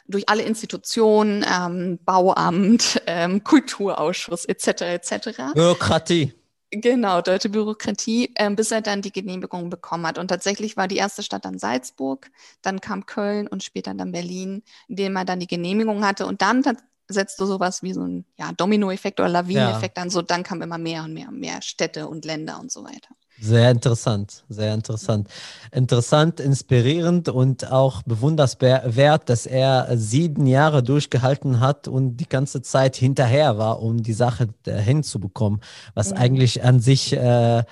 durch 0.07 0.29
alle 0.29 0.43
Institutionen, 0.43 1.45
ähm, 1.51 1.99
Bauamt, 2.05 3.01
ähm, 3.07 3.43
Kulturausschuss 3.43 4.45
etc. 4.45 4.83
etc. 4.83 5.55
Bürokratie. 5.55 6.35
Genau, 6.71 7.21
deutsche 7.21 7.51
Bürokratie, 7.51 8.33
äh, 8.35 8.51
bis 8.51 8.73
er 8.73 8.81
dann 8.81 9.01
die 9.01 9.13
Genehmigung 9.13 9.71
bekommen 9.71 10.07
hat. 10.07 10.19
Und 10.19 10.29
tatsächlich 10.29 10.77
war 10.77 10.89
die 10.89 10.97
erste 10.97 11.23
Stadt 11.23 11.45
dann 11.45 11.59
Salzburg, 11.59 12.31
dann 12.63 12.81
kam 12.81 13.07
Köln 13.07 13.47
und 13.47 13.63
später 13.63 13.95
dann 13.95 14.11
Berlin, 14.11 14.63
in 14.89 14.97
dem 14.97 15.17
er 15.17 15.25
dann 15.25 15.39
die 15.39 15.47
Genehmigung 15.47 16.05
hatte. 16.05 16.27
Und 16.27 16.43
dann 16.43 16.65
setzte 17.09 17.47
sowas 17.47 17.83
wie 17.83 17.93
so 17.93 18.03
ein 18.03 18.25
ja, 18.39 18.53
Dominoeffekt 18.53 19.21
oder 19.21 19.29
Lawineneffekt 19.29 19.97
ja. 19.97 20.03
an. 20.03 20.11
So 20.11 20.23
dann 20.23 20.43
kamen 20.43 20.63
immer 20.63 20.79
mehr 20.79 21.05
und 21.05 21.13
mehr 21.13 21.29
und 21.29 21.39
mehr 21.39 21.61
Städte 21.63 22.09
und 22.09 22.25
Länder 22.25 22.59
und 22.61 22.73
so 22.73 22.85
weiter. 22.85 23.09
Sehr 23.41 23.71
interessant, 23.71 24.45
sehr 24.49 24.73
interessant. 24.75 25.29
Interessant, 25.73 26.39
inspirierend 26.39 27.29
und 27.29 27.71
auch 27.71 28.03
bewunderswert, 28.05 29.29
dass 29.29 29.47
er 29.47 29.89
sieben 29.97 30.47
Jahre 30.47 30.85
durchgehalten 30.85 31.59
hat 31.59 31.89
und 31.89 32.17
die 32.17 32.29
ganze 32.29 32.63
Zeit 32.63 32.95
hinterher 32.95 33.59
war, 33.59 33.83
um 33.83 34.03
die 34.03 34.13
Sache 34.13 34.49
hinzubekommen, 34.65 35.61
was 35.95 36.13
mhm. 36.13 36.17
eigentlich 36.19 36.63
an 36.63 36.79
sich 36.79 37.13
äh, 37.13 37.65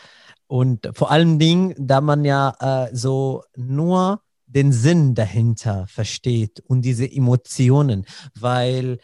und 0.49 0.91
vor 0.93 1.11
allen 1.11 1.39
Dingen, 1.39 1.75
da 1.79 2.01
man 2.01 2.25
ja 2.25 2.55
äh, 2.61 2.95
so 2.95 3.45
nur 3.57 4.21
den 4.47 4.73
Sinn 4.73 5.15
dahinter 5.15 5.87
versteht 5.87 6.61
und 6.67 6.83
diese 6.83 7.11
Emotionen, 7.11 8.05
weil 8.39 8.99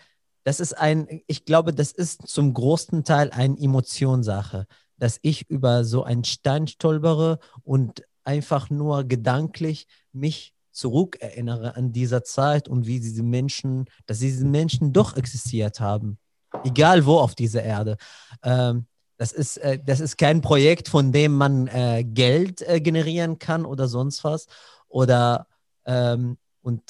das 0.48 0.60
ist 0.60 0.72
ein, 0.72 1.22
ich 1.26 1.44
glaube, 1.44 1.72
das 1.72 1.92
ist 1.92 2.26
zum 2.26 2.54
großen 2.54 3.04
Teil 3.04 3.30
eine 3.30 3.58
Emotionssache 3.58 4.66
dass 4.98 5.18
ich 5.22 5.48
über 5.48 5.84
so 5.84 6.04
einen 6.04 6.24
Stein 6.24 6.66
stolpere 6.66 7.38
und 7.62 8.04
einfach 8.24 8.68
nur 8.68 9.04
gedanklich 9.04 9.86
mich 10.12 10.52
zurückerinnere 10.72 11.76
an 11.76 11.92
dieser 11.92 12.22
Zeit 12.24 12.68
und 12.68 12.86
wie 12.86 13.00
diese 13.00 13.22
Menschen, 13.22 13.86
dass 14.06 14.18
diese 14.18 14.44
Menschen 14.44 14.92
doch 14.92 15.16
existiert 15.16 15.80
haben, 15.80 16.18
egal 16.64 17.06
wo 17.06 17.18
auf 17.18 17.34
dieser 17.34 17.62
Erde. 17.62 17.96
Ähm, 18.42 18.86
das 19.16 19.32
ist, 19.32 19.56
äh, 19.58 19.80
das 19.84 19.98
ist 19.98 20.18
kein 20.18 20.40
Projekt, 20.40 20.88
von 20.88 21.10
dem 21.10 21.34
man 21.34 21.66
äh, 21.68 22.04
Geld 22.04 22.62
äh, 22.62 22.80
generieren 22.80 23.38
kann 23.38 23.64
oder 23.64 23.88
sonst 23.88 24.22
was. 24.22 24.46
Oder 24.86 25.48
ähm, 25.84 26.38
und, 26.62 26.82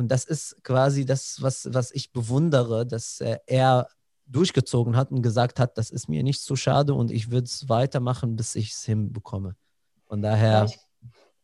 und 0.00 0.08
das 0.08 0.24
ist 0.24 0.56
quasi 0.64 1.04
das, 1.04 1.42
was, 1.42 1.68
was 1.74 1.90
ich 1.92 2.10
bewundere, 2.10 2.86
dass 2.86 3.20
äh, 3.20 3.36
er 3.46 3.86
durchgezogen 4.24 4.96
hat 4.96 5.10
und 5.10 5.20
gesagt 5.20 5.60
hat, 5.60 5.76
das 5.76 5.90
ist 5.90 6.08
mir 6.08 6.22
nicht 6.22 6.40
so 6.40 6.56
schade 6.56 6.94
und 6.94 7.10
ich 7.10 7.30
würde 7.30 7.44
es 7.44 7.68
weitermachen, 7.68 8.34
bis 8.34 8.54
ich 8.54 8.72
es 8.72 8.82
hinbekomme. 8.84 9.56
Von 10.06 10.22
daher. 10.22 10.64
Ich, 10.64 10.78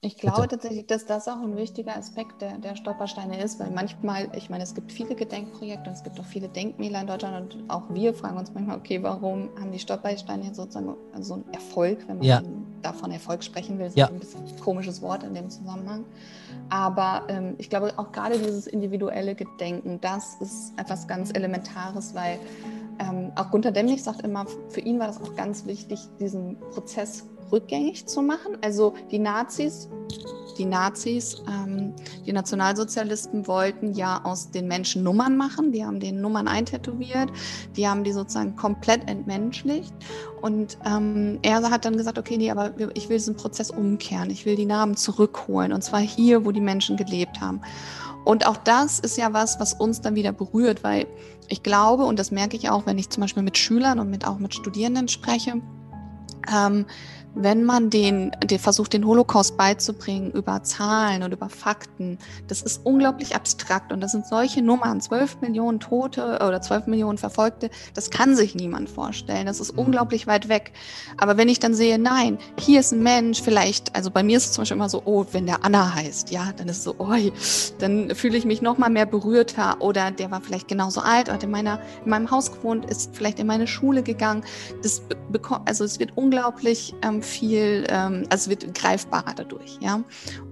ich 0.07 0.17
glaube 0.17 0.43
bitte. 0.43 0.57
tatsächlich, 0.57 0.87
dass 0.87 1.05
das 1.05 1.27
auch 1.27 1.41
ein 1.41 1.57
wichtiger 1.57 1.97
Aspekt 1.97 2.41
der, 2.41 2.59
der 2.59 2.77
Stolpersteine 2.77 3.43
ist, 3.43 3.59
weil 3.59 3.71
manchmal, 3.73 4.29
ich 4.37 4.49
meine, 4.49 4.63
es 4.63 4.75
gibt 4.75 4.93
viele 4.93 5.17
Gedenkprojekte 5.17 5.91
und 5.91 5.97
es 5.97 6.05
gibt 6.05 6.21
auch 6.21 6.25
viele 6.25 6.49
Denkmäler 6.49 7.01
in 7.01 7.07
Deutschland 7.09 7.57
und 7.57 7.71
auch 7.71 7.83
wir 7.91 8.15
fragen 8.15 8.37
uns 8.39 8.55
manchmal, 8.55 8.79
okay, 8.79 9.03
warum 9.03 9.49
haben 9.59 9.73
die 9.73 9.81
Stolpersteine 9.81 10.55
sozusagen 10.55 10.95
so 11.21 11.35
einen 11.35 11.53
Erfolg, 11.53 12.07
wenn 12.07 12.19
man 12.19 12.27
ja. 12.27 12.43
davon 12.83 13.11
Erfolg 13.11 13.43
sprechen 13.43 13.81
will, 13.81 13.87
ist 13.87 13.97
ja. 13.97 14.07
ein 14.07 14.21
bisschen 14.21 14.47
ein 14.47 14.61
komisches 14.61 15.03
Wort 15.03 15.25
in 15.25 15.35
dem 15.35 15.51
Zusammenhang. 15.51 16.05
Aber 16.69 17.25
ähm, 17.29 17.55
ich 17.59 17.69
glaube 17.69 17.93
auch 17.97 18.13
gerade 18.13 18.39
dieses 18.39 18.69
individuelle 18.69 19.35
Gedenken, 19.35 20.01
das 20.01 20.37
ist 20.41 20.73
etwas 20.79 21.09
ganz 21.09 21.33
Elementares, 21.33 22.15
weil 22.15 22.39
ähm, 23.01 23.33
auch 23.35 23.51
Gunter 23.51 23.73
Demnig 23.73 24.03
sagt 24.03 24.23
immer, 24.23 24.47
für 24.69 24.81
ihn 24.81 25.01
war 25.01 25.09
das 25.09 25.21
auch 25.21 25.35
ganz 25.35 25.67
wichtig, 25.67 26.01
diesen 26.21 26.59
Prozess 26.71 27.25
rückgängig 27.53 28.07
zu 28.07 28.23
machen. 28.23 28.59
Also 28.63 28.95
die 29.11 29.19
Nazis, 29.19 29.89
die 30.59 30.65
Nazis, 30.65 31.43
ähm, 31.49 31.95
die 32.25 32.33
Nationalsozialisten 32.33 33.47
wollten 33.47 33.93
ja 33.93 34.21
aus 34.25 34.51
den 34.51 34.69
Menschen 34.69 35.03
Nummern 35.03 35.37
machen. 35.37 35.73
Die 35.73 35.85
haben 35.85 36.01
den 36.01 36.21
Nummern 36.21 36.49
eintätowiert, 36.49 37.31
die 37.77 37.89
haben 37.89 38.05
die 38.05 38.13
sozusagen 38.13 38.57
komplett 38.57 39.09
entmenschlicht. 39.09 39.95
Und 40.41 40.79
ähm, 40.85 41.39
er 41.43 41.63
hat 41.71 41.85
dann 41.85 41.97
gesagt, 41.97 42.19
okay, 42.19 42.37
nee, 42.37 42.51
aber 42.51 42.73
ich 42.95 43.09
will 43.09 43.19
diesen 43.19 43.37
Prozess 43.37 43.71
umkehren. 43.71 44.31
Ich 44.31 44.47
will 44.47 44.57
die 44.57 44.67
Namen 44.67 44.97
zurückholen. 44.97 45.73
Und 45.73 45.83
zwar 45.83 46.01
hier, 46.01 46.45
wo 46.45 46.53
die 46.53 46.61
Menschen 46.61 46.97
gelebt 46.97 47.41
haben. 47.41 47.61
Und 48.25 48.45
auch 48.47 48.57
das 48.57 48.99
ist 48.99 49.17
ja 49.17 49.33
was, 49.33 49.61
was 49.61 49.73
uns 49.73 50.01
dann 50.01 50.17
wieder 50.17 50.33
berührt, 50.33 50.83
weil 50.83 51.07
ich 51.49 51.63
glaube, 51.63 52.05
und 52.05 52.19
das 52.19 52.33
merke 52.33 52.57
ich 52.57 52.69
auch, 52.69 52.85
wenn 52.85 52.99
ich 52.99 53.09
zum 53.09 53.21
Beispiel 53.21 53.45
mit 53.45 53.57
Schülern 53.57 54.01
und 54.01 54.11
mit, 54.11 54.27
auch 54.27 54.39
mit 54.39 54.53
Studierenden 54.53 55.07
spreche, 55.07 55.63
ähm, 56.53 56.87
wenn 57.37 57.65
man 57.65 57.91
den, 57.91 58.33
den 58.43 58.59
versucht, 58.59 58.95
den 58.95 59.07
Holocaust 59.07 59.59
beizubringen 59.59 60.33
über 60.33 60.63
Zahlen 60.63 61.23
und 61.23 61.33
über 61.33 61.51
Fakten, 61.51 62.19
das 62.49 62.63
ist 62.63 62.81
unglaublich 62.85 63.37
abstrakt 63.37 63.93
und 63.93 64.01
das 64.01 64.13
sind 64.13 64.27
solche 64.27 64.63
Nummern, 64.63 65.03
12 65.03 65.43
Millionen 65.43 65.79
Tote 65.79 66.37
oder 66.37 66.63
12 66.63 66.87
Millionen 66.87 67.19
Verfolgte, 67.19 67.69
das 67.93 68.11
kann 68.11 68.35
sich 68.35 68.55
niemand 68.55 68.89
vorstellen, 68.89 69.45
das 69.45 69.61
ist 69.61 69.75
mhm. 69.75 69.81
unglaublich 69.81 70.27
weit 70.27 70.49
weg. 70.49 70.73
Aber 71.19 71.37
wenn 71.37 71.51
ich 71.51 71.59
dann 71.59 71.75
sehe, 71.75 71.99
nein, 71.99 72.39
hier 72.59 72.81
ist 72.81 72.93
ein 72.93 73.03
Mensch, 73.03 73.43
vielleicht, 73.43 73.95
also 73.95 74.11
bei 74.11 74.23
mir 74.23 74.39
ist 74.39 74.47
es 74.47 74.53
zum 74.53 74.63
Beispiel 74.63 74.77
immer 74.77 74.89
so, 74.89 75.03
oh, 75.05 75.27
wenn 75.33 75.45
der 75.45 75.63
Anna 75.63 75.95
heißt, 75.95 76.31
ja, 76.31 76.53
dann 76.57 76.69
ist 76.69 76.79
es 76.79 76.85
so, 76.85 76.95
oi, 76.99 77.33
dann 77.79 78.15
fühle 78.15 78.39
ich 78.39 78.47
mich 78.47 78.63
noch 78.63 78.79
mal 78.79 78.89
mehr 78.89 79.07
berührter 79.07 79.77
oder 79.81 80.11
der 80.11 80.31
war 80.31 80.41
vielleicht 80.41 80.69
genauso 80.69 81.03
alt, 81.03 81.31
hat 81.31 81.43
in 81.43 81.51
meiner, 81.51 81.81
in 82.03 82.11
meinem 82.11 82.31
Haus 82.31 82.51
gewohnt, 82.51 82.87
ist 82.87 83.15
vielleicht 83.15 83.39
in 83.39 83.47
meine 83.47 83.67
Schule 83.67 84.03
gegangen. 84.03 84.43
Das 84.83 85.03
bekommt, 85.31 85.69
also 85.69 85.85
es 85.85 85.99
wird 85.99 86.17
unglaublich 86.17 86.95
ähm, 87.03 87.23
viel, 87.27 87.85
ähm, 87.89 88.25
also 88.31 88.51
wird 88.51 88.75
greifbarer 88.75 89.35
dadurch, 89.37 89.79
ja. 89.81 90.01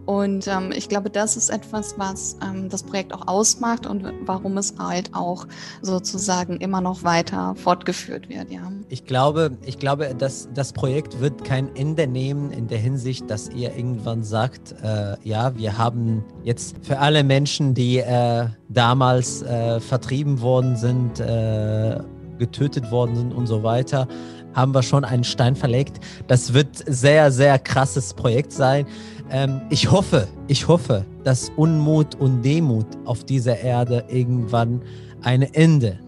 Und 0.07 0.47
ähm, 0.49 0.71
ich 0.75 0.90
glaube, 0.90 1.09
das 1.09 1.37
ist 1.37 1.49
etwas, 1.49 1.95
was 1.99 2.37
ähm, 2.43 2.69
das 2.69 2.83
Projekt 2.83 3.14
auch 3.14 3.26
ausmacht 3.26 3.87
und 3.87 4.04
warum 4.26 4.59
es 4.59 4.75
halt 4.78 5.14
auch 5.14 5.47
sozusagen 5.81 6.59
immer 6.59 6.83
noch 6.83 7.04
weiter 7.04 7.54
fortgeführt 7.57 8.28
wird, 8.28 8.50
ja. 8.50 8.71
Ich 8.90 9.07
glaube, 9.07 9.57
ich 9.64 9.78
glaube, 9.78 10.14
dass 10.14 10.49
das 10.52 10.73
Projekt 10.73 11.21
wird 11.21 11.45
kein 11.45 11.75
Ende 11.75 12.07
nehmen 12.07 12.50
in 12.50 12.66
der 12.66 12.78
Hinsicht, 12.78 13.31
dass 13.31 13.49
ihr 13.49 13.75
irgendwann 13.75 14.23
sagt, 14.23 14.75
äh, 14.83 15.16
ja, 15.23 15.57
wir 15.57 15.78
haben 15.78 16.23
jetzt 16.43 16.76
für 16.83 16.99
alle 16.99 17.25
Menschen, 17.25 17.73
die 17.73 17.99
äh, 17.99 18.49
damals 18.69 19.43
äh, 19.43 19.81
vertrieben 19.81 20.40
worden 20.43 20.76
sind, 20.76 21.21
äh, 21.21 21.99
getötet 22.38 22.90
worden 22.90 23.16
sind 23.16 23.33
und 23.33 23.47
so 23.47 23.62
weiter, 23.62 24.09
haben 24.54 24.75
wir 24.75 24.82
schon 24.82 25.04
einen 25.04 25.25
Stein 25.25 25.56
verlegt. 25.56 26.00
Das 26.26 26.54
wird 26.54 26.82
sehr, 26.87 27.30
sehr 27.32 27.58
krasses 27.58 28.14
Projekt 28.14 28.52
sein. 28.52 28.87
Ähm, 29.30 29.62
ich 29.70 29.90
hoffe, 29.90 30.28
ich 30.49 30.68
hoffe, 30.68 31.04
dass 31.25 31.50
Unmut 31.56 32.14
und 32.14 32.42
Demut 32.42 32.87
auf 33.04 33.25
dieser 33.25 33.58
Erde 33.58 34.04
irgendwann 34.08 34.82
ein 35.23 35.42
Ende 35.42 35.99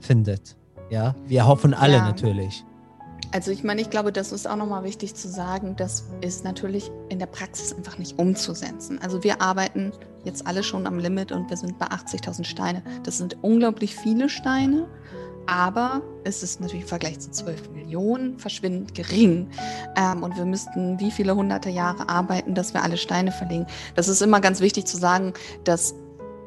findet. 0.00 0.56
Ja, 0.90 1.14
wir 1.26 1.46
hoffen 1.46 1.74
alle 1.74 1.94
ja. 1.94 2.04
natürlich. 2.04 2.64
Also 3.32 3.52
ich 3.52 3.62
meine, 3.62 3.80
ich 3.80 3.90
glaube, 3.90 4.12
das 4.12 4.32
ist 4.32 4.48
auch 4.48 4.56
nochmal 4.56 4.82
wichtig 4.82 5.14
zu 5.14 5.28
sagen, 5.28 5.76
das 5.76 6.04
ist 6.20 6.42
natürlich 6.42 6.90
in 7.10 7.20
der 7.20 7.26
Praxis 7.26 7.72
einfach 7.72 7.96
nicht 7.96 8.18
umzusetzen. 8.18 8.98
Also 9.00 9.22
wir 9.22 9.40
arbeiten 9.40 9.92
jetzt 10.24 10.48
alle 10.48 10.64
schon 10.64 10.86
am 10.86 10.98
Limit 10.98 11.30
und 11.30 11.48
wir 11.48 11.56
sind 11.56 11.78
bei 11.78 11.86
80.000 11.86 12.44
Steine. 12.44 12.82
Das 13.04 13.18
sind 13.18 13.36
unglaublich 13.42 13.94
viele 13.94 14.28
Steine, 14.28 14.88
aber 15.50 16.00
es 16.22 16.44
ist 16.44 16.60
natürlich 16.60 16.82
im 16.82 16.88
Vergleich 16.88 17.18
zu 17.18 17.30
12 17.30 17.70
Millionen 17.70 18.38
verschwindend 18.38 18.94
gering. 18.94 19.48
Ähm, 19.96 20.22
und 20.22 20.36
wir 20.36 20.44
müssten 20.44 21.00
wie 21.00 21.10
viele 21.10 21.34
hunderte 21.34 21.70
Jahre 21.70 22.08
arbeiten, 22.08 22.54
dass 22.54 22.72
wir 22.72 22.84
alle 22.84 22.96
Steine 22.96 23.32
verlegen. 23.32 23.66
Das 23.96 24.06
ist 24.06 24.22
immer 24.22 24.40
ganz 24.40 24.60
wichtig 24.60 24.86
zu 24.86 24.96
sagen, 24.96 25.32
dass 25.64 25.96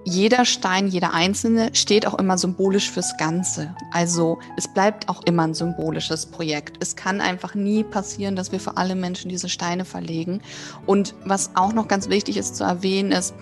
jeder 0.05 0.45
Stein, 0.45 0.87
jeder 0.87 1.13
einzelne 1.13 1.69
steht 1.73 2.05
auch 2.05 2.15
immer 2.15 2.37
symbolisch 2.37 2.91
fürs 2.91 3.15
Ganze. 3.17 3.75
Also 3.91 4.39
es 4.57 4.67
bleibt 4.67 5.09
auch 5.09 5.23
immer 5.23 5.43
ein 5.43 5.53
symbolisches 5.53 6.25
Projekt. 6.25 6.77
Es 6.81 6.95
kann 6.95 7.21
einfach 7.21 7.55
nie 7.55 7.83
passieren, 7.83 8.35
dass 8.35 8.51
wir 8.51 8.59
für 8.59 8.77
alle 8.77 8.95
Menschen 8.95 9.29
diese 9.29 9.49
Steine 9.49 9.85
verlegen. 9.85 10.41
Und 10.85 11.15
was 11.25 11.51
auch 11.55 11.73
noch 11.73 11.87
ganz 11.87 12.09
wichtig 12.09 12.37
ist 12.37 12.55
zu 12.55 12.63
erwähnen, 12.63 13.11
ist, 13.11 13.33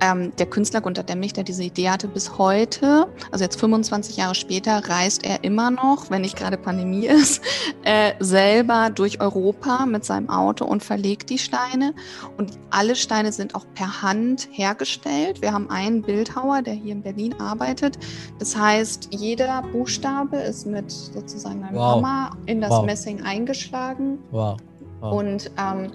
ähm, 0.00 0.34
der 0.36 0.46
Künstler 0.46 0.80
Gunter 0.80 1.02
Demmich, 1.02 1.32
der 1.32 1.44
diese 1.44 1.64
Idee 1.64 1.90
hatte 1.90 2.08
bis 2.08 2.38
heute, 2.38 3.08
also 3.30 3.44
jetzt 3.44 3.58
25 3.58 4.16
Jahre 4.16 4.34
später, 4.34 4.88
reist 4.88 5.24
er 5.24 5.44
immer 5.44 5.70
noch, 5.70 6.10
wenn 6.10 6.22
nicht 6.22 6.36
gerade 6.36 6.56
Pandemie 6.56 7.06
ist, 7.06 7.42
äh, 7.84 8.12
selber 8.20 8.90
durch 8.94 9.20
Europa 9.20 9.86
mit 9.86 10.04
seinem 10.04 10.28
Auto 10.28 10.64
und 10.64 10.84
verlegt 10.84 11.30
die 11.30 11.38
Steine. 11.38 11.94
Und 12.36 12.58
alle 12.70 12.96
Steine 12.96 13.32
sind 13.32 13.54
auch 13.54 13.64
per 13.74 14.02
Hand 14.02 14.48
hergestellt. 14.50 15.42
Wir 15.42 15.52
haben 15.52 15.70
einen 15.70 15.95
Bildhauer, 16.02 16.62
der 16.62 16.74
hier 16.74 16.92
in 16.92 17.02
Berlin 17.02 17.34
arbeitet. 17.40 17.98
Das 18.38 18.56
heißt, 18.56 19.08
jeder 19.10 19.62
Buchstabe 19.72 20.36
ist 20.36 20.66
mit 20.66 20.90
sozusagen 20.90 21.62
einem 21.64 21.76
wow. 21.76 21.96
Hammer 21.96 22.36
in 22.46 22.60
das 22.60 22.70
wow. 22.70 22.84
Messing 22.84 23.22
eingeschlagen. 23.22 24.18
Wow. 24.30 24.56
wow. 25.00 25.12
Und 25.12 25.50
ähm, 25.58 25.92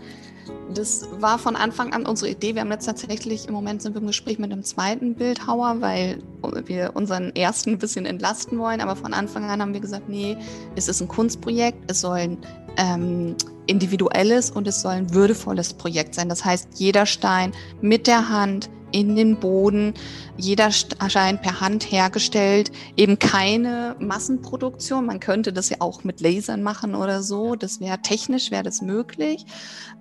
das 0.73 1.07
war 1.19 1.37
von 1.37 1.55
Anfang 1.55 1.93
an 1.93 2.05
unsere 2.05 2.31
Idee. 2.31 2.55
Wir 2.55 2.61
haben 2.61 2.71
jetzt 2.71 2.85
tatsächlich, 2.85 3.47
im 3.47 3.53
Moment 3.53 3.81
sind 3.81 3.93
wir 3.93 4.01
im 4.01 4.07
Gespräch 4.07 4.39
mit 4.39 4.51
einem 4.51 4.63
zweiten 4.63 5.15
Bildhauer, 5.15 5.77
weil 5.79 6.23
wir 6.65 6.91
unseren 6.93 7.35
ersten 7.35 7.71
ein 7.71 7.77
bisschen 7.77 8.05
entlasten 8.05 8.57
wollen. 8.57 8.81
Aber 8.81 8.95
von 8.95 9.13
Anfang 9.13 9.49
an 9.49 9.61
haben 9.61 9.73
wir 9.73 9.81
gesagt, 9.81 10.07
nee, 10.07 10.37
es 10.75 10.87
ist 10.87 11.01
ein 11.01 11.07
Kunstprojekt, 11.07 11.91
es 11.91 12.01
soll 12.01 12.17
ein 12.17 12.37
ähm, 12.77 13.35
individuelles 13.67 14.51
und 14.51 14.67
es 14.67 14.81
soll 14.81 14.93
ein 14.93 15.13
würdevolles 15.13 15.73
Projekt 15.73 16.15
sein. 16.15 16.29
Das 16.29 16.43
heißt, 16.43 16.69
jeder 16.75 17.05
Stein 17.05 17.51
mit 17.81 18.07
der 18.07 18.29
Hand 18.29 18.69
in 18.91 19.15
den 19.15 19.37
Boden, 19.37 19.93
jeder 20.37 20.71
Stein 20.71 21.41
per 21.41 21.61
Hand 21.61 21.91
hergestellt, 21.91 22.71
eben 22.97 23.19
keine 23.19 23.95
Massenproduktion. 23.99 25.05
Man 25.05 25.19
könnte 25.19 25.53
das 25.53 25.69
ja 25.69 25.77
auch 25.79 26.03
mit 26.03 26.21
Lasern 26.21 26.63
machen 26.63 26.95
oder 26.95 27.21
so. 27.21 27.55
Das 27.55 27.79
wäre 27.79 28.01
technisch, 28.01 28.51
wäre 28.51 28.63
das 28.63 28.81
möglich. 28.81 29.45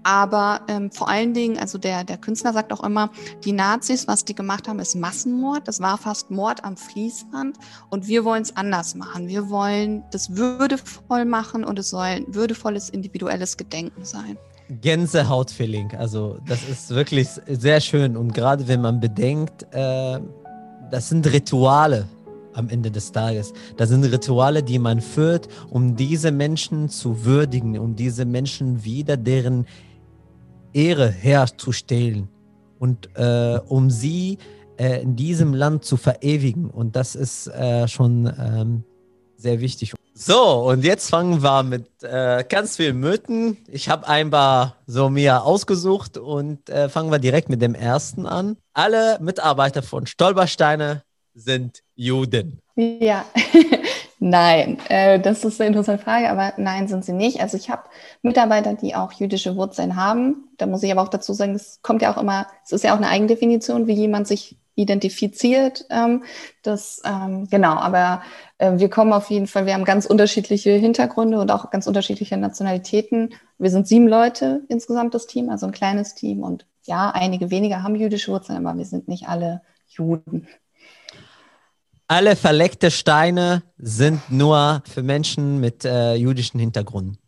Aber 0.02 0.62
ähm, 0.68 0.90
vor 0.90 1.09
allen 1.09 1.35
Dingen, 1.35 1.59
also 1.59 1.76
der, 1.76 2.04
der 2.04 2.16
Künstler 2.16 2.52
sagt 2.52 2.73
auch 2.73 2.82
immer, 2.82 3.11
die 3.44 3.52
Nazis, 3.52 4.09
was 4.09 4.25
die 4.25 4.35
gemacht 4.35 4.68
haben, 4.68 4.78
ist 4.78 4.94
Massenmord. 4.94 5.68
Das 5.68 5.80
war 5.80 5.99
fast 5.99 6.30
Mord 6.30 6.64
am 6.64 6.76
Fließband. 6.76 7.56
Und 7.90 8.06
wir 8.06 8.25
wollen 8.25 8.42
es 8.42 8.56
anders 8.56 8.94
machen. 8.94 9.28
Wir 9.28 9.50
wollen 9.50 10.04
das 10.11 10.37
würdevoll 10.37 11.25
machen 11.25 11.64
und 11.64 11.78
es 11.78 11.90
soll 11.90 12.00
ein 12.00 12.35
würdevolles 12.35 12.88
individuelles 12.88 13.56
Gedenken 13.56 14.04
sein. 14.04 14.38
Gänsehautfeeling. 14.81 15.93
Also 15.97 16.39
das 16.47 16.69
ist 16.69 16.91
wirklich 16.91 17.29
sehr 17.29 17.81
schön. 17.81 18.17
Und 18.17 18.33
gerade 18.35 18.68
wenn 18.68 18.81
man 18.81 19.01
bedenkt, 19.01 19.66
äh, 19.73 20.21
das 20.90 21.09
sind 21.09 21.31
Rituale 21.33 22.07
am 22.55 22.68
Ende 22.68 22.90
des 22.90 23.12
Tages. 23.12 23.53
Das 23.77 23.88
sind 23.88 24.05
Rituale, 24.05 24.62
die 24.62 24.79
man 24.79 25.01
führt, 25.01 25.49
um 25.71 25.97
diese 25.97 26.33
Menschen 26.33 26.88
zu 26.88 27.25
würdigen, 27.25 27.79
um 27.79 27.97
diese 27.97 28.25
Menschen 28.25 28.85
wieder 28.85 29.16
deren 29.16 29.66
Ehre 30.73 31.09
herzustellen 31.09 32.29
und 32.79 33.09
äh, 33.14 33.59
um 33.66 33.90
sie 33.90 34.38
äh, 34.79 35.03
in 35.03 35.16
diesem 35.16 35.55
Land 35.55 35.85
zu 35.85 35.97
verewigen. 35.97 36.71
Und 36.71 36.97
das 36.97 37.14
ist 37.14 37.49
äh, 37.49 37.87
schon 37.88 38.33
ähm, 38.38 38.85
sehr 39.40 39.61
wichtig. 39.61 39.94
So, 40.14 40.68
und 40.68 40.85
jetzt 40.85 41.09
fangen 41.09 41.42
wir 41.42 41.62
mit 41.62 41.87
äh, 42.03 42.44
ganz 42.46 42.76
vielen 42.76 43.00
Mythen. 43.00 43.57
Ich 43.68 43.88
habe 43.88 44.07
ein 44.07 44.31
paar 44.31 44.76
so 44.87 45.09
mir 45.09 45.44
ausgesucht 45.44 46.18
und 46.18 46.68
äh, 46.68 46.88
fangen 46.90 47.11
wir 47.11 47.18
direkt 47.18 47.48
mit 47.48 47.62
dem 47.62 47.74
ersten 47.74 48.26
an. 48.26 48.59
Alle 48.74 49.18
Mitarbeiter 49.20 49.83
von 49.83 50.07
Stolpersteine 50.07 51.05
sind 51.35 51.83
Juden. 51.94 52.61
Ja, 52.76 53.24
nein, 54.18 54.79
äh, 54.88 55.18
das 55.20 55.44
ist 55.44 55.61
eine 55.61 55.68
interessante 55.68 56.03
Frage, 56.03 56.29
aber 56.29 56.53
nein, 56.59 56.87
sind 56.87 57.05
sie 57.05 57.12
nicht. 57.12 57.40
Also 57.40 57.57
ich 57.57 57.70
habe 57.70 57.85
Mitarbeiter, 58.20 58.74
die 58.74 58.94
auch 58.94 59.12
jüdische 59.12 59.57
Wurzeln 59.57 59.96
haben. 59.96 60.48
Da 60.59 60.66
muss 60.66 60.83
ich 60.83 60.92
aber 60.92 61.03
auch 61.03 61.09
dazu 61.09 61.33
sagen, 61.33 61.55
es 61.55 61.81
kommt 61.83 62.03
ja 62.03 62.12
auch 62.12 62.20
immer, 62.20 62.46
es 62.64 62.72
ist 62.72 62.85
ja 62.85 62.92
auch 62.92 62.98
eine 62.98 63.09
Eigendefinition, 63.09 63.87
wie 63.87 63.94
jemand 63.94 64.29
sich 64.29 64.60
identifiziert. 64.74 65.85
Ähm, 65.90 66.24
das 66.62 67.02
ähm, 67.04 67.48
genau, 67.50 67.74
aber 67.74 68.22
äh, 68.59 68.78
wir 68.78 68.88
kommen 68.88 69.12
auf 69.12 69.30
jeden 69.30 69.46
Fall, 69.46 69.66
wir 69.66 69.74
haben 69.74 69.85
ganz 69.85 70.06
unterschiedliche 70.06 70.70
Hintergründe 70.72 71.38
und 71.38 71.50
auch 71.50 71.70
ganz 71.70 71.87
unterschiedliche 71.87 72.37
Nationalitäten. 72.37 73.35
Wir 73.59 73.70
sind 73.70 73.87
sieben 73.88 74.09
Leute 74.09 74.62
insgesamt 74.68 75.14
das 75.14 75.26
Team, 75.26 75.50
also 75.50 75.66
ein 75.66 75.72
kleines 75.72 76.14
Team 76.14 76.42
und 76.42 76.66
ja, 76.85 77.11
einige 77.11 77.50
weniger 77.50 77.83
haben 77.83 77.94
jüdische 77.94 78.33
Wurzeln, 78.33 78.66
aber 78.66 78.76
wir 78.78 78.87
sind 78.87 79.06
nicht 79.06 79.28
alle 79.28 79.62
Juden. 79.87 80.48
Alle 82.09 82.35
verleckte 82.35 82.90
Steine 82.90 83.62
sind 83.78 84.30
nur 84.30 84.83
für 84.85 85.02
Menschen 85.02 85.61
mit 85.61 85.85
äh, 85.85 86.14
jüdischen 86.14 86.59
Hintergrund. 86.59 87.18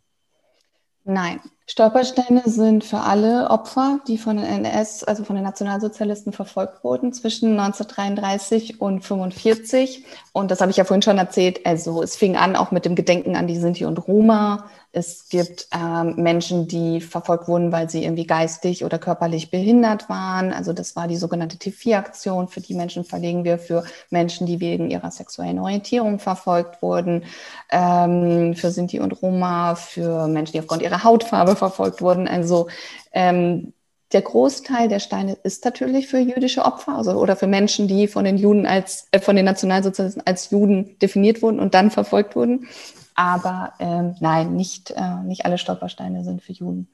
Nein, 1.05 1.39
Stolpersteine 1.65 2.43
sind 2.45 2.83
für 2.83 2.99
alle 2.99 3.49
Opfer, 3.49 3.99
die 4.07 4.17
von 4.17 4.35
den 4.35 4.45
NS, 4.45 5.05
also 5.05 5.23
von 5.23 5.35
den 5.35 5.45
Nationalsozialisten 5.45 6.33
verfolgt 6.33 6.83
wurden 6.83 7.13
zwischen 7.13 7.57
1933 7.57 8.81
und 8.81 8.95
1945. 8.95 10.05
Und 10.33 10.51
das 10.51 10.59
habe 10.59 10.71
ich 10.71 10.77
ja 10.77 10.83
vorhin 10.83 11.01
schon 11.01 11.17
erzählt. 11.17 11.65
Also 11.65 12.03
es 12.03 12.17
fing 12.17 12.35
an 12.35 12.57
auch 12.57 12.71
mit 12.71 12.83
dem 12.83 12.95
Gedenken 12.95 13.37
an 13.37 13.47
die 13.47 13.57
Sinti 13.57 13.85
und 13.85 14.07
Roma. 14.07 14.65
Es 14.95 15.27
gibt 15.27 15.67
ähm, 15.73 16.13
Menschen, 16.17 16.67
die 16.67 17.01
verfolgt 17.01 17.47
wurden, 17.47 17.71
weil 17.71 17.89
sie 17.89 18.03
irgendwie 18.03 18.27
geistig 18.27 18.85
oder 18.85 18.99
körperlich 18.99 19.49
behindert 19.49 20.07
waren. 20.07 20.53
Also 20.53 20.71
das 20.71 20.95
war 20.95 21.07
die 21.07 21.15
sogenannte 21.15 21.57
T4-Aktion. 21.57 22.47
Für 22.47 22.61
die 22.61 22.75
Menschen 22.75 23.03
verlegen 23.03 23.43
wir 23.43 23.57
für 23.57 23.83
Menschen, 24.11 24.45
die 24.45 24.59
wegen 24.59 24.91
ihrer 24.91 25.09
sexuellen 25.09 25.57
Orientierung 25.57 26.19
verfolgt 26.19 26.83
wurden, 26.83 27.25
ähm, 27.71 28.53
für 28.53 28.69
Sinti 28.69 28.99
und 28.99 29.19
Roma, 29.19 29.73
für 29.73 30.27
Menschen, 30.27 30.53
die 30.53 30.59
aufgrund 30.59 30.83
ihrer 30.83 31.03
Hautfarbe 31.03 31.55
verfolgt 31.55 32.03
wurden. 32.03 32.27
Also 32.27 32.67
ähm, 33.13 33.73
der 34.11 34.21
Großteil 34.21 34.89
der 34.89 34.99
Steine 34.99 35.37
ist 35.41 35.65
natürlich 35.65 36.07
für 36.07 36.19
jüdische 36.19 36.65
Opfer, 36.65 36.97
also 36.97 37.13
oder 37.13 37.35
für 37.35 37.47
Menschen, 37.47 37.87
die 37.87 38.07
von 38.07 38.25
den 38.25 38.37
Juden 38.37 38.67
als 38.67 39.07
äh, 39.09 39.19
von 39.19 39.35
den 39.35 39.45
Nationalsozialisten 39.45 40.21
als 40.27 40.51
Juden 40.51 40.99
definiert 40.99 41.41
wurden 41.41 41.59
und 41.59 41.73
dann 41.73 41.89
verfolgt 41.89 42.35
wurden. 42.35 42.67
Aber 43.15 43.73
ähm, 43.79 44.15
nein, 44.19 44.55
nicht, 44.55 44.91
äh, 44.91 45.23
nicht 45.23 45.45
alle 45.45 45.57
Stolpersteine 45.57 46.23
sind 46.23 46.41
für 46.41 46.53
Juden. 46.53 46.87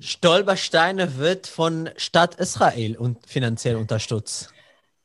Stolpersteine 0.00 1.18
wird 1.18 1.46
von 1.46 1.90
Stadt 1.96 2.34
Israel 2.36 2.96
und 2.96 3.26
finanziell 3.26 3.76
unterstützt. 3.76 4.50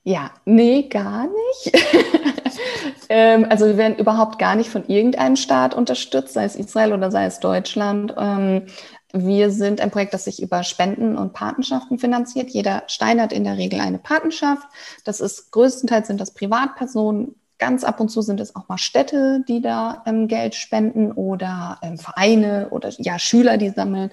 Ja, 0.04 0.32
nee, 0.46 0.84
gar 0.84 1.28
nicht. 1.28 1.78
ähm, 3.10 3.46
also 3.50 3.66
wir 3.66 3.78
werden 3.78 3.98
überhaupt 3.98 4.40
gar 4.40 4.56
nicht 4.56 4.70
von 4.70 4.88
irgendeinem 4.88 5.36
Staat 5.36 5.74
unterstützt, 5.74 6.34
sei 6.34 6.46
es 6.46 6.56
Israel 6.56 6.94
oder 6.94 7.12
sei 7.12 7.26
es 7.26 7.40
Deutschland. 7.40 8.14
Ähm, 8.18 8.66
wir 9.12 9.50
sind 9.50 9.82
ein 9.82 9.92
Projekt, 9.92 10.14
das 10.14 10.26
sich 10.26 10.42
über 10.42 10.64
Spenden 10.64 11.18
und 11.18 11.34
Patenschaften 11.34 11.98
finanziert. 11.98 12.52
Jeder 12.52 12.84
Stein 12.88 13.20
hat 13.20 13.34
in 13.34 13.44
der 13.44 13.58
Regel 13.58 13.80
eine 13.80 13.98
Patenschaft. 13.98 14.68
Das 15.04 15.20
ist 15.20 15.52
größtenteils 15.52 16.08
sind 16.08 16.22
das 16.22 16.34
Privatpersonen, 16.34 17.36
Ganz 17.60 17.84
ab 17.84 18.00
und 18.00 18.10
zu 18.10 18.22
sind 18.22 18.40
es 18.40 18.56
auch 18.56 18.68
mal 18.70 18.78
Städte, 18.78 19.44
die 19.48 19.62
da 19.62 20.02
ähm, 20.06 20.28
Geld 20.28 20.56
spenden 20.56 21.12
oder 21.12 21.78
ähm, 21.82 21.98
Vereine 21.98 22.70
oder 22.72 22.90
ja 22.98 23.20
Schüler, 23.20 23.58
die 23.58 23.70
sammeln. 23.70 24.12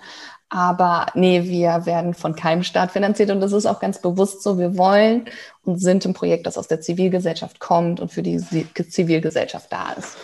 Aber 0.48 1.06
nee, 1.14 1.44
wir 1.44 1.86
werden 1.86 2.14
von 2.14 2.36
keinem 2.36 2.62
Staat 2.62 2.92
finanziert 2.92 3.30
und 3.30 3.40
das 3.40 3.52
ist 3.52 3.66
auch 3.66 3.80
ganz 3.80 4.00
bewusst 4.00 4.42
so. 4.42 4.58
Wir 4.58 4.76
wollen 4.76 5.26
und 5.64 5.78
sind 5.78 6.04
ein 6.04 6.14
Projekt, 6.14 6.46
das 6.46 6.58
aus 6.58 6.68
der 6.68 6.80
Zivilgesellschaft 6.80 7.58
kommt 7.58 8.00
und 8.00 8.12
für 8.12 8.22
die 8.22 8.38
Zivilgesellschaft 8.38 9.72
da 9.72 9.92
ist. 9.92 10.16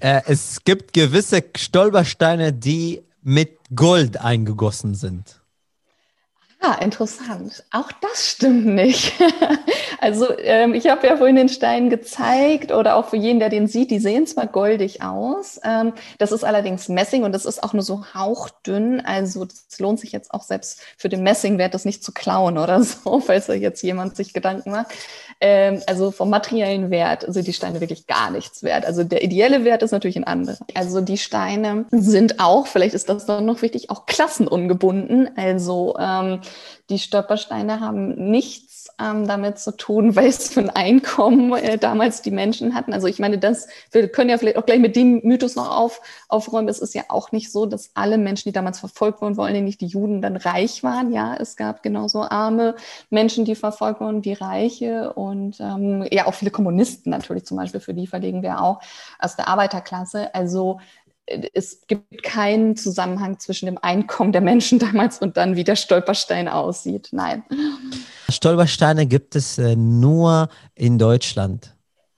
Äh, 0.00 0.22
es 0.26 0.62
gibt 0.64 0.92
gewisse 0.92 1.42
Stolpersteine, 1.56 2.52
die 2.52 3.02
mit 3.22 3.58
Gold 3.74 4.20
eingegossen 4.20 4.94
sind. 4.94 5.39
Ah, 6.62 6.74
interessant. 6.82 7.64
Auch 7.70 7.90
das 8.02 8.28
stimmt 8.32 8.66
nicht. 8.66 9.14
also 10.00 10.26
ähm, 10.38 10.74
ich 10.74 10.88
habe 10.88 11.06
ja 11.06 11.16
vorhin 11.16 11.36
den 11.36 11.48
Stein 11.48 11.88
gezeigt 11.88 12.70
oder 12.70 12.96
auch 12.96 13.08
für 13.08 13.16
jeden, 13.16 13.40
der 13.40 13.48
den 13.48 13.66
sieht, 13.66 13.90
die 13.90 13.98
sehen 13.98 14.26
zwar 14.26 14.46
goldig 14.46 15.02
aus. 15.02 15.58
Ähm, 15.64 15.94
das 16.18 16.32
ist 16.32 16.44
allerdings 16.44 16.90
Messing 16.90 17.22
und 17.22 17.32
das 17.32 17.46
ist 17.46 17.62
auch 17.62 17.72
nur 17.72 17.82
so 17.82 18.04
hauchdünn. 18.12 19.00
Also 19.00 19.46
das 19.46 19.78
lohnt 19.78 20.00
sich 20.00 20.12
jetzt 20.12 20.34
auch 20.34 20.42
selbst 20.42 20.82
für 20.98 21.08
den 21.08 21.22
Messingwert, 21.22 21.72
das 21.72 21.86
nicht 21.86 22.04
zu 22.04 22.12
klauen 22.12 22.58
oder 22.58 22.82
so, 22.82 23.20
falls 23.20 23.46
da 23.46 23.54
jetzt 23.54 23.82
jemand 23.82 24.16
sich 24.16 24.34
Gedanken 24.34 24.72
macht. 24.72 24.88
Ähm, 25.40 25.80
also 25.86 26.10
vom 26.10 26.28
materiellen 26.28 26.90
Wert 26.90 27.24
sind 27.26 27.46
die 27.46 27.54
Steine 27.54 27.80
wirklich 27.80 28.06
gar 28.06 28.30
nichts 28.30 28.62
wert. 28.62 28.84
Also 28.84 29.02
der 29.02 29.24
ideelle 29.24 29.64
Wert 29.64 29.82
ist 29.82 29.92
natürlich 29.92 30.16
ein 30.18 30.24
anderer. 30.24 30.58
Also 30.74 31.00
die 31.00 31.16
Steine 31.16 31.86
sind 31.90 32.38
auch, 32.38 32.66
vielleicht 32.66 32.94
ist 32.94 33.08
das 33.08 33.24
dann 33.24 33.46
noch 33.46 33.62
wichtig, 33.62 33.88
auch 33.88 34.04
klassenungebunden. 34.04 35.30
Also 35.38 35.96
ähm, 35.98 36.40
die 36.88 36.98
Stolpersteine 36.98 37.80
haben 37.80 38.30
nichts 38.30 38.88
ähm, 39.00 39.26
damit 39.26 39.58
zu 39.58 39.76
tun, 39.76 40.16
was 40.16 40.50
für 40.50 40.60
ein 40.60 40.70
Einkommen 40.70 41.52
äh, 41.54 41.78
damals 41.78 42.22
die 42.22 42.30
Menschen 42.30 42.74
hatten. 42.74 42.92
Also 42.92 43.06
ich 43.06 43.18
meine, 43.18 43.38
das, 43.38 43.68
wir 43.92 44.08
können 44.08 44.30
ja 44.30 44.38
vielleicht 44.38 44.56
auch 44.56 44.66
gleich 44.66 44.80
mit 44.80 44.96
dem 44.96 45.20
Mythos 45.22 45.56
noch 45.56 45.76
auf, 45.76 46.00
aufräumen. 46.28 46.68
Es 46.68 46.78
ist 46.78 46.94
ja 46.94 47.04
auch 47.08 47.32
nicht 47.32 47.50
so, 47.50 47.66
dass 47.66 47.90
alle 47.94 48.18
Menschen, 48.18 48.48
die 48.48 48.52
damals 48.52 48.80
verfolgt 48.80 49.20
wurden, 49.20 49.36
Dingen 49.36 49.64
nicht 49.64 49.80
die 49.80 49.86
Juden, 49.86 50.22
dann 50.22 50.36
reich 50.36 50.82
waren. 50.82 51.12
Ja, 51.12 51.34
es 51.34 51.56
gab 51.56 51.82
genauso 51.82 52.22
arme 52.22 52.74
Menschen, 53.08 53.44
die 53.44 53.54
verfolgt 53.54 54.00
wurden, 54.00 54.24
wie 54.24 54.32
Reiche 54.32 55.12
und 55.12 55.60
ähm, 55.60 56.06
ja 56.10 56.26
auch 56.26 56.34
viele 56.34 56.50
Kommunisten 56.50 57.10
natürlich 57.10 57.44
zum 57.44 57.56
Beispiel, 57.56 57.80
für 57.80 57.94
die 57.94 58.06
verlegen 58.06 58.42
wir 58.42 58.60
auch 58.60 58.80
aus 59.18 59.36
der 59.36 59.48
Arbeiterklasse. 59.48 60.34
Also 60.34 60.80
es 61.54 61.86
gibt 61.86 62.22
keinen 62.22 62.76
Zusammenhang 62.76 63.38
zwischen 63.38 63.66
dem 63.66 63.78
Einkommen 63.78 64.32
der 64.32 64.40
Menschen 64.40 64.78
damals 64.78 65.18
und 65.18 65.36
dann, 65.36 65.56
wie 65.56 65.64
der 65.64 65.76
Stolperstein 65.76 66.48
aussieht. 66.48 67.08
Nein. 67.12 67.44
Stolpersteine 68.28 69.06
gibt 69.06 69.36
es 69.36 69.58
äh, 69.58 69.76
nur 69.76 70.48
in 70.74 70.98
Deutschland. 70.98 71.74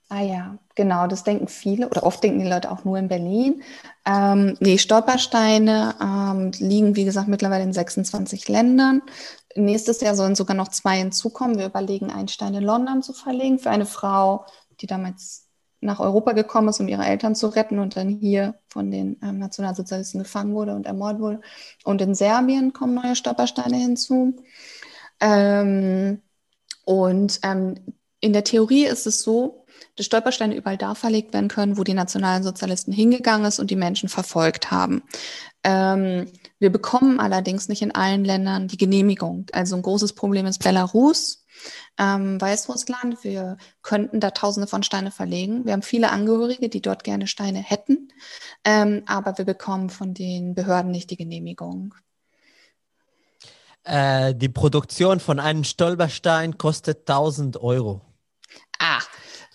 Ah 0.09 0.21
ja, 0.21 0.59
genau, 0.75 1.07
das 1.07 1.23
denken 1.23 1.47
viele 1.47 1.89
oder 1.89 2.03
oft 2.03 2.23
denken 2.23 2.39
die 2.39 2.47
Leute 2.47 2.69
auch 2.69 2.83
nur 2.83 2.99
in 2.99 3.07
Berlin. 3.07 3.63
Ähm, 4.05 4.55
nee, 4.59 4.77
Stolpersteine 4.77 5.95
ähm, 5.99 6.51
liegen, 6.59 6.95
wie 6.95 7.05
gesagt, 7.05 7.27
mittlerweile 7.27 7.63
in 7.63 7.73
26 7.73 8.47
Ländern. 8.47 9.01
Nächstes 9.55 10.01
Jahr 10.01 10.15
sollen 10.15 10.35
sogar 10.35 10.55
noch 10.55 10.67
zwei 10.67 10.97
hinzukommen. 10.97 11.57
Wir 11.57 11.65
überlegen, 11.65 12.11
einen 12.11 12.27
Stein 12.27 12.53
in 12.53 12.63
London 12.63 13.01
zu 13.01 13.13
verlegen 13.13 13.57
für 13.57 13.71
eine 13.71 13.87
Frau, 13.87 14.45
die 14.81 14.87
damals 14.87 15.42
nach 15.83 15.99
Europa 15.99 16.33
gekommen 16.33 16.69
ist, 16.69 16.79
um 16.79 16.87
ihre 16.87 17.05
Eltern 17.05 17.35
zu 17.35 17.47
retten 17.47 17.79
und 17.79 17.95
dann 17.95 18.09
hier 18.09 18.55
von 18.67 18.91
den 18.91 19.17
ähm, 19.21 19.39
Nationalsozialisten 19.39 20.21
gefangen 20.21 20.53
wurde 20.55 20.75
und 20.75 20.85
ermordet 20.85 21.21
wurde. 21.21 21.41
Und 21.83 22.01
in 22.01 22.15
Serbien 22.15 22.73
kommen 22.73 22.95
neue 22.95 23.15
Stolpersteine 23.15 23.77
hinzu. 23.77 24.35
Ähm, 25.19 26.21
und 26.85 27.39
ähm, 27.43 27.75
in 28.19 28.33
der 28.33 28.43
Theorie 28.43 28.85
ist 28.85 29.05
es 29.05 29.21
so, 29.21 29.65
dass 29.95 30.05
Stolpersteine 30.05 30.55
überall 30.55 30.77
da 30.77 30.95
verlegt 30.95 31.33
werden 31.33 31.49
können, 31.49 31.77
wo 31.77 31.83
die 31.83 31.93
Nationalsozialisten 31.93 32.93
hingegangen 32.93 33.45
ist 33.45 33.59
und 33.59 33.69
die 33.69 33.75
Menschen 33.75 34.09
verfolgt 34.09 34.71
haben. 34.71 35.03
Ähm, 35.63 36.27
wir 36.59 36.71
bekommen 36.71 37.19
allerdings 37.19 37.69
nicht 37.69 37.81
in 37.81 37.93
allen 37.93 38.25
Ländern 38.25 38.67
die 38.67 38.77
Genehmigung. 38.77 39.45
Also 39.51 39.75
ein 39.75 39.81
großes 39.81 40.13
Problem 40.13 40.45
ist 40.45 40.63
Belarus 40.63 41.42
ähm, 41.97 42.39
Weißrussland. 42.39 43.23
Wir 43.23 43.57
könnten 43.81 44.19
da 44.19 44.31
tausende 44.31 44.67
von 44.67 44.83
Steine 44.83 45.11
verlegen. 45.11 45.65
Wir 45.65 45.73
haben 45.73 45.81
viele 45.81 46.11
Angehörige, 46.11 46.69
die 46.69 46.81
dort 46.81 47.03
gerne 47.03 47.27
Steine 47.27 47.59
hätten, 47.59 48.09
ähm, 48.63 49.03
aber 49.05 49.37
wir 49.37 49.45
bekommen 49.45 49.89
von 49.89 50.13
den 50.13 50.55
Behörden 50.55 50.91
nicht 50.91 51.09
die 51.09 51.17
Genehmigung. 51.17 51.93
Äh, 53.83 54.33
die 54.35 54.49
Produktion 54.49 55.19
von 55.19 55.39
einem 55.39 55.63
Stolperstein 55.63 56.57
kostet 56.57 57.09
1000 57.09 57.57
Euro. 57.57 58.01
Ah, 58.79 59.01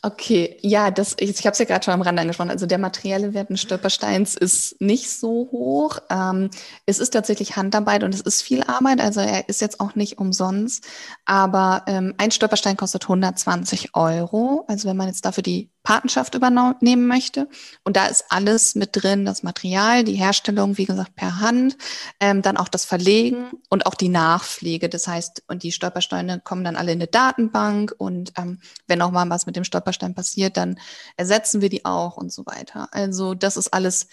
Okay, 0.01 0.57
ja, 0.61 0.93
das, 0.93 1.17
ich, 1.19 1.31
ich 1.31 1.45
habe 1.45 1.53
es 1.53 1.59
ja 1.59 1.65
gerade 1.65 1.85
schon 1.85 1.95
am 1.95 2.03
Rand 2.03 2.21
angesprochen. 2.21 2.51
Also 2.51 2.67
der 2.67 2.79
materielle 2.79 3.35
Wert 3.35 3.51
des 3.51 3.61
Stolpersteins 3.61 4.37
ist 4.37 4.81
nicht 4.81 5.11
so 5.11 5.49
hoch. 5.51 5.99
Ähm, 6.09 6.51
es 6.87 7.01
ist 7.01 7.11
tatsächlich 7.11 7.57
Handarbeit 7.57 8.05
und 8.05 8.15
es 8.15 8.21
ist 8.21 8.43
viel 8.43 8.63
Arbeit. 8.63 9.01
Also 9.01 9.21
er 9.21 9.49
ist 9.49 9.61
jetzt 9.61 9.81
auch 9.81 9.97
nicht 9.97 10.19
umsonst. 10.19 10.87
Aber 11.25 11.83
ähm, 11.89 12.15
ein 12.17 12.31
Stolperstein 12.31 12.77
kostet 12.77 13.05
120 13.05 13.97
Euro. 13.97 14.65
Also 14.69 14.89
wenn 14.89 14.97
man 14.97 15.09
jetzt 15.09 15.25
dafür 15.25 15.43
die 15.43 15.71
Patenschaft 15.89 16.35
übernehmen 16.35 17.07
möchte. 17.07 17.49
Und 17.83 17.97
da 17.97 18.09
ist 18.09 18.27
alles 18.29 18.75
mit 18.75 18.91
drin, 18.93 19.25
das 19.25 19.43
Material, 19.43 20.05
die 20.05 20.17
Herstellung, 20.17 20.77
wie 20.77 20.85
gesagt, 20.85 21.17
per 21.17 21.41
Hand, 21.41 21.79
ähm, 22.21 22.43
dann 22.43 22.59
auch 22.59 22.69
das 22.69 22.85
Verlegen 22.85 23.53
und 23.71 23.87
auch 23.87 23.95
die 23.95 24.11
Nachpflege. 24.11 24.91
Das 24.91 25.09
heißt, 25.09 25.45
und 25.49 25.63
die 25.63 25.73
Stolpersteine 25.73 26.43
kommen 26.45 26.63
dann 26.63 26.77
alle 26.77 26.93
in 26.93 26.99
eine 26.99 27.07
Datenbank 27.07 27.95
und 27.97 28.35
ähm, 28.37 28.59
wenn 28.87 29.01
auch 29.01 29.11
mal 29.11 29.31
was 29.31 29.47
mit 29.47 29.57
dem 29.57 29.65
Stolperstein 29.65 30.15
passiert, 30.15 30.59
dann 30.59 30.79
ersetzen 31.17 31.63
wir 31.63 31.71
die 31.71 31.87
auch 31.87 32.19
und 32.19 32.31
so 32.35 32.45
weiter. 32.45 32.89
Also 32.91 33.33
das 33.33 33.57
ist 33.57 33.73
alles 33.73 34.09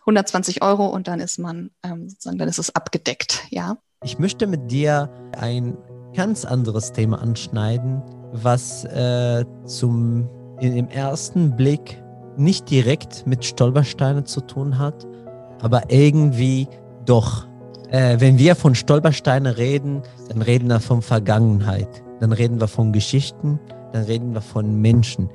120 0.00 0.62
Euro 0.62 0.86
und 0.86 1.08
dann 1.08 1.20
ist 1.20 1.38
man 1.38 1.72
ähm, 1.82 2.08
sozusagen, 2.08 2.38
dann 2.38 2.48
ist 2.48 2.58
es 2.58 2.74
abgedeckt, 2.74 3.44
ja. 3.50 3.76
Ich 4.02 4.18
möchte 4.18 4.46
mit 4.46 4.70
dir 4.70 5.10
ein 5.38 5.76
ganz 6.16 6.46
anderes 6.46 6.92
Thema 6.92 7.20
anschneiden, 7.20 8.02
was 8.32 8.84
äh, 8.86 9.44
zum 9.66 10.30
im 10.60 10.88
ersten 10.88 11.56
Blick 11.56 12.02
nicht 12.36 12.70
direkt 12.70 13.26
mit 13.26 13.44
Stolpersteinen 13.44 14.26
zu 14.26 14.40
tun 14.40 14.78
hat, 14.78 15.06
aber 15.60 15.90
irgendwie 15.90 16.68
doch. 17.04 17.46
Äh, 17.90 18.20
wenn 18.20 18.38
wir 18.38 18.54
von 18.54 18.74
Stolpersteinen 18.74 19.52
reden, 19.52 20.02
dann 20.28 20.42
reden 20.42 20.68
wir 20.68 20.80
von 20.80 21.02
Vergangenheit, 21.02 22.02
dann 22.20 22.32
reden 22.32 22.60
wir 22.60 22.68
von 22.68 22.92
Geschichten, 22.92 23.58
dann 23.92 24.04
reden 24.04 24.34
wir 24.34 24.40
von 24.40 24.80
Menschen. 24.80 25.30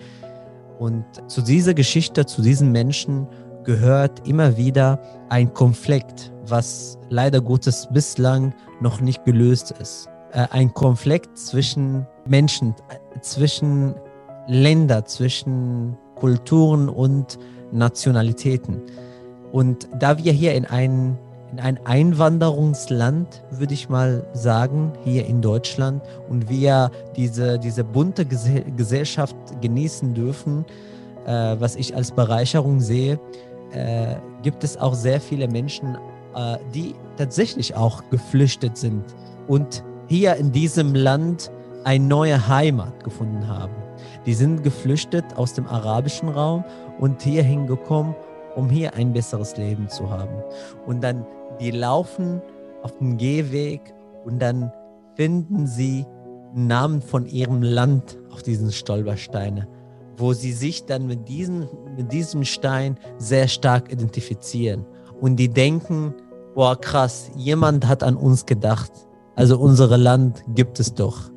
Und 0.80 1.06
zu 1.28 1.42
dieser 1.42 1.74
Geschichte, 1.74 2.26
zu 2.26 2.42
diesen 2.42 2.72
Menschen 2.72 3.28
gehört 3.64 4.28
immer 4.28 4.58
wieder 4.58 5.00
ein 5.30 5.54
Konflikt, 5.54 6.32
was 6.46 7.00
leider 7.10 7.42
Gottes 7.42 7.88
bislang 7.92 8.54
noch 8.82 9.02
nicht 9.02 9.24
gelöst 9.26 9.72
ist. 9.72 10.10
Äh, 10.32 10.48
ein 10.52 10.74
Konflikt 10.74 11.38
zwischen 11.38 12.06
Menschen, 12.28 12.76
äh, 12.90 13.20
zwischen 13.22 13.96
Länder, 14.48 15.06
zwischen 15.06 15.98
Kulturen 16.16 16.90
und 16.90 17.38
Nationalitäten. 17.72 18.82
Und 19.52 19.88
da 20.00 20.18
wir 20.18 20.32
hier 20.32 20.54
in 20.56 20.66
ein, 20.66 21.18
in 21.52 21.60
ein 21.60 21.80
Einwanderungsland, 21.86 23.44
würde 23.52 23.74
ich 23.74 23.90
mal 23.90 24.26
sagen, 24.34 24.94
hier 25.04 25.26
in 25.26 25.42
Deutschland, 25.42 26.02
und 26.30 26.50
wir 26.50 26.92
diese, 27.16 27.60
diese 27.60 27.84
bunte 27.84 28.26
Gesellschaft 28.26 29.36
genießen 29.62 30.14
dürfen, 30.14 30.66
äh, 31.26 31.56
was 31.60 31.76
ich 31.76 31.96
als 31.96 32.12
Bereicherung 32.12 32.80
sehe, 32.80 33.20
äh, 33.72 34.16
gibt 34.42 34.64
es 34.64 34.78
auch 34.78 34.94
sehr 34.94 35.22
viele 35.22 35.48
Menschen, 35.48 35.98
äh, 36.36 36.58
die 36.74 36.96
tatsächlich 37.18 37.76
auch 37.76 38.04
geflüchtet 38.10 38.78
sind 38.78 39.04
und 39.48 39.84
hier 40.08 40.36
in 40.36 40.52
diesem 40.52 40.96
Land 40.96 41.52
eine 41.84 42.04
neue 42.04 42.48
Heimat 42.48 43.04
gefunden 43.04 43.48
haben. 43.48 43.74
Die 44.26 44.34
sind 44.34 44.64
geflüchtet 44.64 45.26
aus 45.36 45.54
dem 45.54 45.68
arabischen 45.68 46.30
Raum 46.30 46.64
und 47.00 47.22
hier 47.22 47.44
hingekommen, 47.44 48.16
um 48.56 48.70
hier 48.70 48.94
ein 48.96 49.14
besseres 49.14 49.58
Leben 49.58 49.90
zu 49.90 50.10
haben. 50.10 50.44
Und 50.86 51.04
dann, 51.04 51.26
die 51.60 51.72
laufen 51.72 52.42
auf 52.82 52.98
dem 52.98 53.18
Gehweg 53.18 53.94
und 54.26 54.40
dann 54.40 54.72
finden 55.16 55.68
sie 55.68 56.06
Namen 56.54 57.02
von 57.02 57.26
ihrem 57.26 57.62
Land 57.64 58.18
auf 58.32 58.44
diesen 58.44 58.72
Stolpersteine, 58.72 59.68
wo 60.18 60.34
sie 60.34 60.52
sich 60.52 60.86
dann 60.86 61.08
mit, 61.08 61.28
diesen, 61.28 61.68
mit 61.98 62.12
diesem 62.12 62.44
Stein 62.44 62.98
sehr 63.18 63.48
stark 63.48 63.92
identifizieren. 63.92 64.86
Und 65.20 65.38
die 65.38 65.50
denken, 65.50 66.14
boah 66.54 66.80
krass, 66.80 67.32
jemand 67.36 67.88
hat 67.88 68.04
an 68.04 68.16
uns 68.16 68.46
gedacht. 68.46 68.92
Also 69.36 69.58
unser 69.58 69.98
Land 69.98 70.44
gibt 70.54 70.80
es 70.80 70.94
doch. 70.94 71.33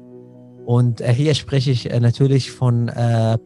Und 0.67 1.01
äh, 1.01 1.15
hier 1.15 1.37
spreche 1.37 1.71
ich 1.71 1.93
äh, 1.93 2.01
natürlich 2.01 2.51
von 2.51 2.89
äh, 2.89 3.39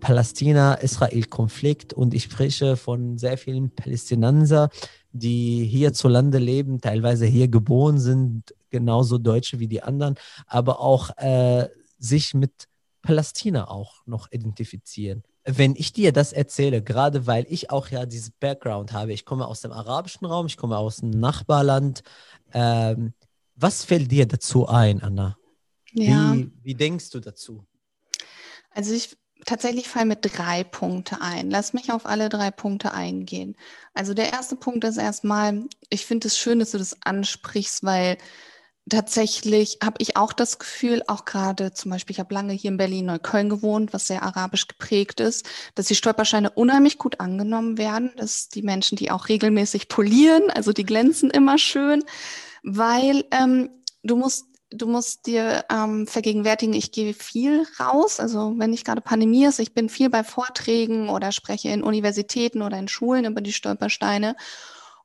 Palästina-Israel-Konflikt 0.00 1.94
und 1.94 2.12
ich 2.12 2.24
spreche 2.24 2.76
von 2.76 3.16
sehr 3.16 3.38
vielen 3.38 3.74
Palästinenser, 3.74 4.68
die 5.10 5.64
hierzulande 5.64 6.36
leben, 6.36 6.78
teilweise 6.78 7.24
hier 7.24 7.48
geboren 7.48 7.98
sind, 7.98 8.54
genauso 8.68 9.16
Deutsche 9.16 9.58
wie 9.58 9.68
die 9.68 9.82
anderen, 9.82 10.16
aber 10.46 10.80
auch 10.80 11.16
äh, 11.16 11.66
sich 11.98 12.34
mit 12.34 12.68
Palästina 13.00 13.68
auch 13.68 13.94
noch 14.04 14.30
identifizieren. 14.30 15.22
Wenn 15.46 15.74
ich 15.74 15.94
dir 15.94 16.12
das 16.12 16.34
erzähle, 16.34 16.82
gerade 16.82 17.26
weil 17.26 17.46
ich 17.48 17.70
auch 17.70 17.88
ja 17.88 18.04
dieses 18.04 18.32
Background 18.32 18.92
habe, 18.92 19.14
ich 19.14 19.24
komme 19.24 19.46
aus 19.46 19.62
dem 19.62 19.72
arabischen 19.72 20.26
Raum, 20.26 20.44
ich 20.44 20.58
komme 20.58 20.76
aus 20.76 20.98
dem 20.98 21.08
Nachbarland, 21.08 22.02
ähm, 22.52 23.14
was 23.56 23.82
fällt 23.82 24.10
dir 24.10 24.28
dazu 24.28 24.68
ein, 24.68 25.02
Anna? 25.02 25.39
Ja. 25.92 26.34
Wie, 26.34 26.50
wie 26.62 26.74
denkst 26.74 27.10
du 27.10 27.20
dazu? 27.20 27.66
Also 28.70 28.94
ich 28.94 29.16
tatsächlich 29.46 29.88
fallen 29.88 30.08
mir 30.08 30.16
drei 30.16 30.64
Punkte 30.64 31.20
ein. 31.20 31.50
Lass 31.50 31.72
mich 31.72 31.92
auf 31.92 32.06
alle 32.06 32.28
drei 32.28 32.50
Punkte 32.50 32.92
eingehen. 32.92 33.56
Also 33.94 34.14
der 34.14 34.32
erste 34.32 34.56
Punkt 34.56 34.84
ist 34.84 34.96
erstmal, 34.96 35.64
ich 35.88 36.06
finde 36.06 36.28
es 36.28 36.38
schön, 36.38 36.58
dass 36.58 36.72
du 36.72 36.78
das 36.78 36.96
ansprichst, 37.02 37.84
weil 37.84 38.18
tatsächlich 38.88 39.78
habe 39.82 39.96
ich 39.98 40.16
auch 40.16 40.32
das 40.32 40.58
Gefühl, 40.58 41.02
auch 41.06 41.24
gerade 41.24 41.72
zum 41.72 41.90
Beispiel, 41.90 42.14
ich 42.14 42.20
habe 42.20 42.34
lange 42.34 42.52
hier 42.52 42.70
in 42.70 42.76
Berlin-Neukölln 42.76 43.48
gewohnt, 43.48 43.92
was 43.92 44.06
sehr 44.06 44.22
arabisch 44.22 44.66
geprägt 44.66 45.20
ist, 45.20 45.48
dass 45.74 45.86
die 45.86 45.94
Stolpersteine 45.94 46.50
unheimlich 46.50 46.98
gut 46.98 47.20
angenommen 47.20 47.78
werden, 47.78 48.12
dass 48.16 48.48
die 48.48 48.62
Menschen 48.62 48.96
die 48.96 49.10
auch 49.10 49.28
regelmäßig 49.28 49.88
polieren, 49.88 50.50
also 50.50 50.72
die 50.72 50.84
glänzen 50.84 51.30
immer 51.30 51.58
schön, 51.58 52.04
weil 52.62 53.24
ähm, 53.30 53.70
du 54.02 54.16
musst 54.16 54.46
du 54.70 54.86
musst 54.86 55.26
dir 55.26 55.64
ähm, 55.70 56.06
vergegenwärtigen, 56.06 56.74
ich 56.74 56.92
gehe 56.92 57.14
viel 57.14 57.66
raus. 57.78 58.20
Also 58.20 58.54
wenn 58.56 58.70
nicht 58.70 58.84
gerade 58.84 59.00
Pandemie 59.00 59.44
ist, 59.44 59.58
ich 59.58 59.74
bin 59.74 59.88
viel 59.88 60.10
bei 60.10 60.24
Vorträgen 60.24 61.08
oder 61.08 61.32
spreche 61.32 61.68
in 61.68 61.82
Universitäten 61.82 62.62
oder 62.62 62.78
in 62.78 62.88
Schulen 62.88 63.24
über 63.24 63.40
die 63.40 63.52
Stolpersteine. 63.52 64.36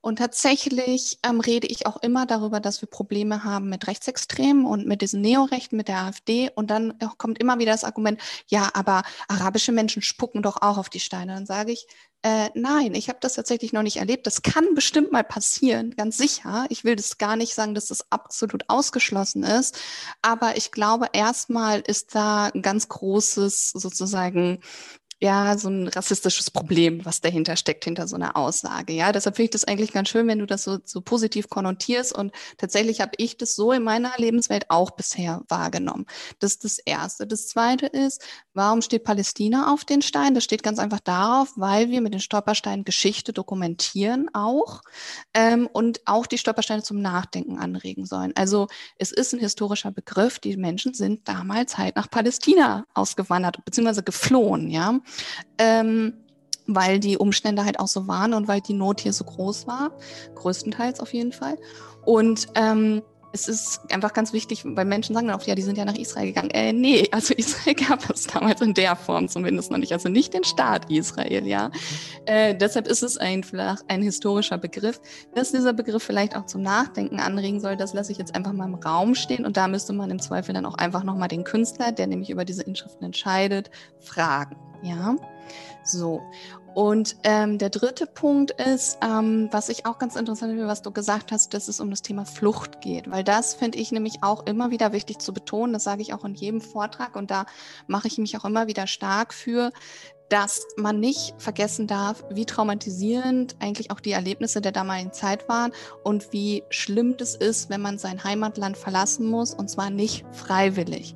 Und 0.01 0.19
tatsächlich 0.19 1.17
ähm, 1.23 1.39
rede 1.39 1.65
ich 1.65 1.87
auch 1.87 1.97
immer 2.03 2.27
darüber, 2.27 2.59
dass 2.59 2.79
wir 2.79 2.87
Probleme 2.87 3.43
haben 3.43 3.69
mit 3.69 3.87
Rechtsextremen 3.87 4.63
und 4.63 4.85
mit 4.85 5.01
diesen 5.01 5.21
Neorechten, 5.21 5.77
mit 5.77 5.87
der 5.87 6.03
AfD. 6.03 6.51
Und 6.53 6.69
dann 6.69 6.93
kommt 7.17 7.39
immer 7.39 7.57
wieder 7.57 7.71
das 7.71 7.83
Argument, 7.83 8.21
ja, 8.45 8.69
aber 8.75 9.01
arabische 9.27 9.71
Menschen 9.71 10.03
spucken 10.03 10.43
doch 10.43 10.61
auch 10.61 10.77
auf 10.77 10.89
die 10.89 10.99
Steine. 10.99 11.33
Dann 11.33 11.47
sage 11.47 11.71
ich, 11.71 11.87
äh, 12.25 12.49
nein, 12.55 12.95
ich 12.95 13.07
habe 13.07 13.19
das 13.21 13.35
tatsächlich 13.35 13.71
noch 13.71 13.83
nicht 13.83 13.97
erlebt. 13.97 14.25
Das 14.25 14.41
kann 14.41 14.73
bestimmt 14.73 15.11
mal 15.11 15.23
passieren, 15.23 15.91
ganz 15.91 16.17
sicher. 16.17 16.65
Ich 16.69 16.83
will 16.83 16.95
das 16.95 17.19
gar 17.19 17.35
nicht 17.35 17.53
sagen, 17.53 17.75
dass 17.75 17.85
das 17.85 18.11
absolut 18.11 18.67
ausgeschlossen 18.67 19.43
ist. 19.43 19.77
Aber 20.23 20.57
ich 20.57 20.71
glaube, 20.71 21.09
erstmal 21.13 21.81
ist 21.81 22.15
da 22.15 22.47
ein 22.47 22.63
ganz 22.63 22.89
großes 22.89 23.69
sozusagen 23.75 24.59
ja, 25.21 25.57
so 25.57 25.69
ein 25.69 25.87
rassistisches 25.87 26.51
Problem, 26.51 27.05
was 27.05 27.21
dahinter 27.21 27.55
steckt, 27.55 27.85
hinter 27.85 28.05
so 28.05 28.17
einer 28.17 28.35
Aussage. 28.35 28.91
Ja, 28.91 29.13
deshalb 29.13 29.37
finde 29.37 29.45
ich 29.45 29.51
das 29.51 29.63
eigentlich 29.63 29.93
ganz 29.93 30.09
schön, 30.09 30.27
wenn 30.27 30.39
du 30.39 30.45
das 30.45 30.63
so, 30.63 30.79
so 30.83 30.99
positiv 30.99 31.49
konnotierst. 31.49 32.13
Und 32.13 32.33
tatsächlich 32.57 32.99
habe 32.99 33.13
ich 33.17 33.37
das 33.37 33.55
so 33.55 33.71
in 33.71 33.83
meiner 33.83 34.11
Lebenswelt 34.17 34.69
auch 34.69 34.91
bisher 34.91 35.41
wahrgenommen. 35.47 36.05
Das 36.39 36.51
ist 36.51 36.65
das 36.65 36.79
Erste. 36.79 37.25
Das 37.25 37.47
Zweite 37.47 37.85
ist, 37.85 38.25
warum 38.53 38.81
steht 38.81 39.05
Palästina 39.05 39.71
auf 39.73 39.85
den 39.85 40.01
Steinen? 40.01 40.35
Das 40.35 40.43
steht 40.43 40.63
ganz 40.63 40.79
einfach 40.79 40.99
darauf, 40.99 41.53
weil 41.55 41.89
wir 41.91 42.01
mit 42.01 42.13
den 42.13 42.19
Stolpersteinen 42.19 42.83
Geschichte 42.83 43.31
dokumentieren 43.31 44.29
auch 44.33 44.81
ähm, 45.33 45.69
und 45.71 46.01
auch 46.05 46.27
die 46.27 46.37
Stolpersteine 46.37 46.83
zum 46.83 47.01
Nachdenken 47.01 47.57
anregen 47.57 48.05
sollen. 48.05 48.33
Also 48.35 48.67
es 48.97 49.13
ist 49.13 49.33
ein 49.33 49.39
historischer 49.39 49.91
Begriff. 49.91 50.39
Die 50.39 50.57
Menschen 50.57 50.93
sind 50.93 51.29
damals 51.29 51.77
halt 51.77 51.95
nach 51.95 52.09
Palästina 52.09 52.85
ausgewandert, 52.93 53.63
beziehungsweise 53.63 54.03
geflohen, 54.03 54.69
ja 54.69 54.99
ähm, 55.57 56.13
weil 56.67 56.99
die 56.99 57.17
Umstände 57.17 57.65
halt 57.65 57.79
auch 57.79 57.87
so 57.87 58.07
waren 58.07 58.33
und 58.33 58.47
weil 58.47 58.61
die 58.61 58.73
Not 58.73 59.01
hier 59.01 59.13
so 59.13 59.23
groß 59.23 59.67
war, 59.67 59.91
größtenteils 60.35 60.99
auf 60.99 61.13
jeden 61.13 61.31
Fall. 61.31 61.57
Und 62.03 62.47
ähm, 62.55 63.01
es 63.35 63.49
ist 63.49 63.81
einfach 63.91 64.13
ganz 64.13 64.31
wichtig, 64.31 64.63
weil 64.65 64.85
Menschen 64.85 65.13
sagen 65.13 65.27
dann 65.27 65.35
oft, 65.35 65.45
ja, 65.45 65.55
die 65.55 65.61
sind 65.61 65.77
ja 65.77 65.83
nach 65.83 65.95
Israel 65.95 66.27
gegangen. 66.27 66.49
Äh, 66.51 66.71
nee, 66.71 67.07
also 67.11 67.33
Israel 67.37 67.75
gab 67.75 68.09
es 68.09 68.27
damals 68.27 68.61
in 68.61 68.73
der 68.73 68.95
Form 68.95 69.27
zumindest 69.27 69.71
noch 69.71 69.77
nicht, 69.77 69.91
also 69.91 70.09
nicht 70.09 70.33
den 70.33 70.43
Staat 70.43 70.89
Israel, 70.89 71.45
ja. 71.45 71.69
Äh, 72.25 72.55
deshalb 72.55 72.87
ist 72.87 73.03
es 73.03 73.17
einfach 73.17 73.81
ein 73.87 74.01
historischer 74.01 74.57
Begriff. 74.57 75.01
Dass 75.35 75.51
dieser 75.51 75.73
Begriff 75.73 76.03
vielleicht 76.03 76.35
auch 76.35 76.45
zum 76.45 76.61
Nachdenken 76.61 77.19
anregen 77.19 77.59
soll, 77.59 77.75
das 77.75 77.93
lasse 77.93 78.11
ich 78.13 78.17
jetzt 78.17 78.33
einfach 78.33 78.53
mal 78.53 78.65
im 78.65 78.75
Raum 78.75 79.15
stehen 79.15 79.45
und 79.45 79.57
da 79.57 79.67
müsste 79.67 79.91
man 79.93 80.09
im 80.09 80.19
Zweifel 80.19 80.53
dann 80.53 80.65
auch 80.65 80.75
einfach 80.75 81.03
nochmal 81.03 81.27
den 81.27 81.43
Künstler, 81.43 81.91
der 81.91 82.07
nämlich 82.07 82.29
über 82.29 82.45
diese 82.45 82.63
Inschriften 82.63 83.05
entscheidet, 83.05 83.69
fragen, 83.99 84.55
ja. 84.81 85.15
So. 85.83 86.21
Und 86.75 87.15
ähm, 87.23 87.57
der 87.57 87.69
dritte 87.69 88.05
Punkt 88.05 88.51
ist, 88.51 88.97
ähm, 89.01 89.47
was 89.51 89.69
ich 89.69 89.85
auch 89.85 89.97
ganz 89.97 90.17
interessant 90.17 90.51
finde, 90.51 90.67
was 90.67 90.81
du 90.81 90.91
gesagt 90.91 91.31
hast, 91.31 91.53
dass 91.53 91.69
es 91.69 91.79
um 91.79 91.89
das 91.89 92.01
Thema 92.01 92.25
Flucht 92.25 92.81
geht, 92.81 93.09
weil 93.09 93.23
das 93.23 93.53
finde 93.53 93.77
ich 93.77 93.93
nämlich 93.93 94.23
auch 94.23 94.45
immer 94.45 94.71
wieder 94.71 94.91
wichtig 94.91 95.19
zu 95.19 95.33
betonen. 95.33 95.71
Das 95.71 95.85
sage 95.85 96.01
ich 96.01 96.13
auch 96.13 96.25
in 96.25 96.35
jedem 96.35 96.59
Vortrag 96.59 97.15
und 97.15 97.31
da 97.31 97.45
mache 97.87 98.09
ich 98.09 98.17
mich 98.17 98.37
auch 98.37 98.43
immer 98.43 98.67
wieder 98.67 98.87
stark 98.87 99.33
für, 99.33 99.71
dass 100.29 100.65
man 100.77 100.99
nicht 100.99 101.35
vergessen 101.37 101.87
darf, 101.87 102.23
wie 102.29 102.45
traumatisierend 102.45 103.55
eigentlich 103.59 103.91
auch 103.91 103.99
die 103.99 104.11
Erlebnisse 104.11 104.59
der 104.59 104.71
damaligen 104.71 105.13
Zeit 105.13 105.47
waren 105.47 105.71
und 106.03 106.33
wie 106.33 106.63
schlimm 106.69 107.15
das 107.17 107.35
ist, 107.35 107.69
wenn 107.69 107.81
man 107.81 107.97
sein 107.97 108.23
Heimatland 108.23 108.77
verlassen 108.77 109.27
muss 109.27 109.53
und 109.53 109.69
zwar 109.69 109.89
nicht 109.89 110.25
freiwillig. 110.31 111.15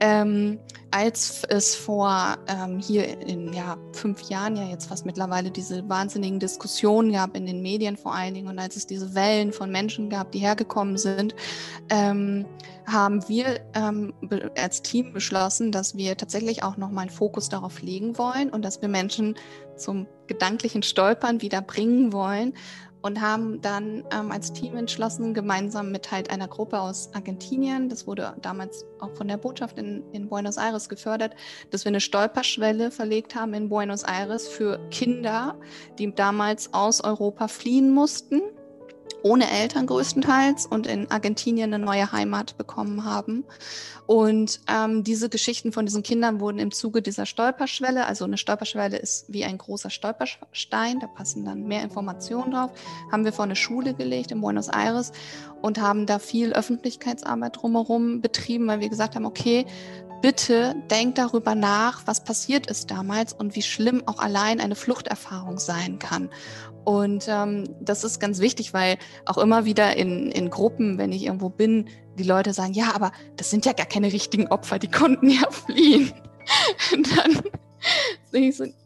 Ähm, 0.00 0.58
als 0.90 1.42
es 1.48 1.74
vor 1.74 2.38
ähm, 2.46 2.78
hier 2.78 3.20
in 3.20 3.52
ja, 3.52 3.76
fünf 3.92 4.22
Jahren 4.22 4.56
ja 4.56 4.64
jetzt 4.64 4.86
fast 4.86 5.04
mittlerweile 5.04 5.50
diese 5.50 5.86
wahnsinnigen 5.88 6.40
Diskussionen 6.40 7.12
gab 7.12 7.36
in 7.36 7.46
den 7.46 7.60
Medien 7.60 7.96
vor 7.96 8.14
allen 8.14 8.34
Dingen 8.34 8.48
und 8.48 8.58
als 8.58 8.76
es 8.76 8.86
diese 8.86 9.14
Wellen 9.14 9.52
von 9.52 9.70
Menschen 9.70 10.08
gab, 10.08 10.32
die 10.32 10.38
hergekommen 10.38 10.96
sind, 10.96 11.34
ähm, 11.90 12.46
haben 12.90 13.28
wir 13.28 13.60
ähm, 13.74 14.14
als 14.56 14.82
Team 14.82 15.12
beschlossen, 15.12 15.72
dass 15.72 15.96
wir 15.96 16.16
tatsächlich 16.16 16.62
auch 16.62 16.76
nochmal 16.76 17.02
einen 17.02 17.10
Fokus 17.10 17.48
darauf 17.48 17.82
legen 17.82 18.18
wollen 18.18 18.50
und 18.50 18.64
dass 18.64 18.80
wir 18.80 18.88
Menschen 18.88 19.36
zum 19.76 20.06
gedanklichen 20.26 20.82
Stolpern 20.82 21.40
wieder 21.42 21.60
bringen 21.60 22.12
wollen 22.12 22.54
und 23.00 23.20
haben 23.20 23.60
dann 23.60 24.04
ähm, 24.12 24.32
als 24.32 24.52
Team 24.52 24.76
entschlossen, 24.76 25.34
gemeinsam 25.34 25.92
mit 25.92 26.10
halt 26.10 26.30
einer 26.30 26.48
Gruppe 26.48 26.80
aus 26.80 27.10
Argentinien, 27.14 27.88
das 27.88 28.06
wurde 28.06 28.34
damals 28.42 28.84
auch 28.98 29.14
von 29.14 29.28
der 29.28 29.36
Botschaft 29.36 29.78
in, 29.78 30.02
in 30.12 30.28
Buenos 30.28 30.56
Aires 30.56 30.88
gefördert, 30.88 31.34
dass 31.70 31.84
wir 31.84 31.90
eine 31.90 32.00
Stolperschwelle 32.00 32.90
verlegt 32.90 33.34
haben 33.34 33.54
in 33.54 33.68
Buenos 33.68 34.02
Aires 34.02 34.48
für 34.48 34.80
Kinder, 34.90 35.56
die 35.98 36.12
damals 36.12 36.74
aus 36.74 37.02
Europa 37.02 37.48
fliehen 37.48 37.94
mussten 37.94 38.40
ohne 39.22 39.50
Eltern 39.50 39.86
größtenteils 39.86 40.66
und 40.66 40.86
in 40.86 41.10
Argentinien 41.10 41.72
eine 41.72 41.84
neue 41.84 42.12
Heimat 42.12 42.56
bekommen 42.56 43.04
haben. 43.04 43.44
Und 44.06 44.60
ähm, 44.72 45.04
diese 45.04 45.28
Geschichten 45.28 45.70
von 45.70 45.84
diesen 45.84 46.02
Kindern 46.02 46.40
wurden 46.40 46.58
im 46.58 46.70
Zuge 46.70 47.02
dieser 47.02 47.26
Stolperschwelle, 47.26 48.06
also 48.06 48.24
eine 48.24 48.38
Stolperschwelle 48.38 48.96
ist 48.96 49.30
wie 49.30 49.44
ein 49.44 49.58
großer 49.58 49.90
Stolperstein, 49.90 51.00
da 51.00 51.06
passen 51.06 51.44
dann 51.44 51.64
mehr 51.64 51.82
Informationen 51.82 52.52
drauf, 52.52 52.70
haben 53.12 53.26
wir 53.26 53.34
vor 53.34 53.44
eine 53.44 53.56
Schule 53.56 53.92
gelegt 53.92 54.30
in 54.30 54.40
Buenos 54.40 54.68
Aires 54.68 55.12
und 55.60 55.78
haben 55.78 56.06
da 56.06 56.18
viel 56.18 56.54
Öffentlichkeitsarbeit 56.54 57.60
drumherum 57.60 58.22
betrieben, 58.22 58.66
weil 58.66 58.80
wir 58.80 58.88
gesagt 58.88 59.14
haben, 59.14 59.26
okay, 59.26 59.66
bitte 60.20 60.74
denkt 60.90 61.18
darüber 61.18 61.54
nach, 61.54 62.06
was 62.06 62.24
passiert 62.24 62.66
ist 62.66 62.90
damals 62.90 63.32
und 63.32 63.54
wie 63.56 63.62
schlimm 63.62 64.02
auch 64.06 64.18
allein 64.18 64.60
eine 64.60 64.74
Fluchterfahrung 64.74 65.58
sein 65.58 65.98
kann. 65.98 66.30
Und 66.84 67.26
ähm, 67.28 67.64
das 67.80 68.04
ist 68.04 68.18
ganz 68.18 68.40
wichtig, 68.40 68.72
weil 68.72 68.98
auch 69.26 69.38
immer 69.38 69.64
wieder 69.64 69.96
in, 69.96 70.30
in 70.30 70.50
Gruppen, 70.50 70.98
wenn 70.98 71.12
ich 71.12 71.24
irgendwo 71.24 71.50
bin, 71.50 71.88
die 72.18 72.24
Leute 72.24 72.52
sagen, 72.52 72.72
ja, 72.72 72.94
aber 72.94 73.12
das 73.36 73.50
sind 73.50 73.66
ja 73.66 73.72
gar 73.72 73.86
keine 73.86 74.12
richtigen 74.12 74.48
Opfer, 74.48 74.78
die 74.78 74.90
konnten 74.90 75.28
ja 75.28 75.42
fliehen. 75.50 76.12
Dann 76.92 77.42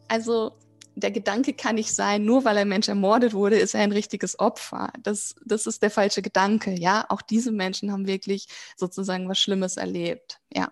also 0.07 0.51
der 0.95 1.11
Gedanke 1.11 1.53
kann 1.53 1.75
nicht 1.75 1.93
sein, 1.93 2.23
nur 2.23 2.45
weil 2.45 2.57
ein 2.57 2.67
Mensch 2.67 2.87
ermordet 2.87 3.33
wurde, 3.33 3.57
ist 3.57 3.73
er 3.73 3.81
ein 3.81 3.91
richtiges 3.91 4.39
Opfer. 4.39 4.91
Das, 5.01 5.35
das 5.43 5.65
ist 5.65 5.81
der 5.81 5.89
falsche 5.89 6.21
Gedanke. 6.21 6.77
Ja, 6.77 7.05
auch 7.09 7.21
diese 7.21 7.51
Menschen 7.51 7.91
haben 7.91 8.07
wirklich 8.07 8.47
sozusagen 8.77 9.27
was 9.27 9.39
Schlimmes 9.39 9.77
erlebt. 9.77 10.39
Ja. 10.53 10.71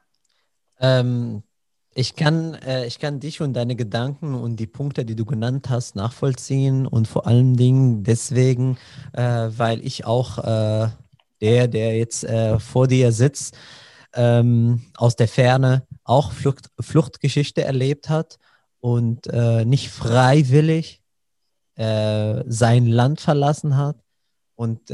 Ähm, 0.81 1.43
ich 1.93 2.15
kann, 2.15 2.53
äh, 2.55 2.85
ich 2.85 2.99
kann 2.99 3.19
dich 3.19 3.41
und 3.41 3.53
deine 3.53 3.75
Gedanken 3.75 4.33
und 4.33 4.57
die 4.57 4.67
Punkte, 4.67 5.05
die 5.05 5.15
du 5.15 5.25
genannt 5.25 5.69
hast, 5.69 5.95
nachvollziehen 5.95 6.87
und 6.87 7.07
vor 7.07 7.27
allen 7.27 7.55
Dingen 7.55 8.03
deswegen, 8.03 8.77
äh, 9.13 9.49
weil 9.49 9.85
ich 9.85 10.05
auch 10.05 10.37
äh, 10.37 10.89
der, 11.41 11.67
der 11.67 11.97
jetzt 11.97 12.23
äh, 12.23 12.59
vor 12.59 12.87
dir 12.87 13.11
sitzt, 13.11 13.57
ähm, 14.13 14.83
aus 14.97 15.15
der 15.15 15.27
Ferne 15.27 15.85
auch 16.03 16.31
Flucht, 16.31 16.69
Fluchtgeschichte 16.79 17.63
erlebt 17.63 18.09
hat 18.09 18.37
und 18.79 19.27
äh, 19.27 19.65
nicht 19.65 19.89
freiwillig 19.89 21.01
äh, 21.75 22.43
sein 22.47 22.87
Land 22.87 23.21
verlassen 23.21 23.77
hat. 23.77 23.97
Und 24.55 24.91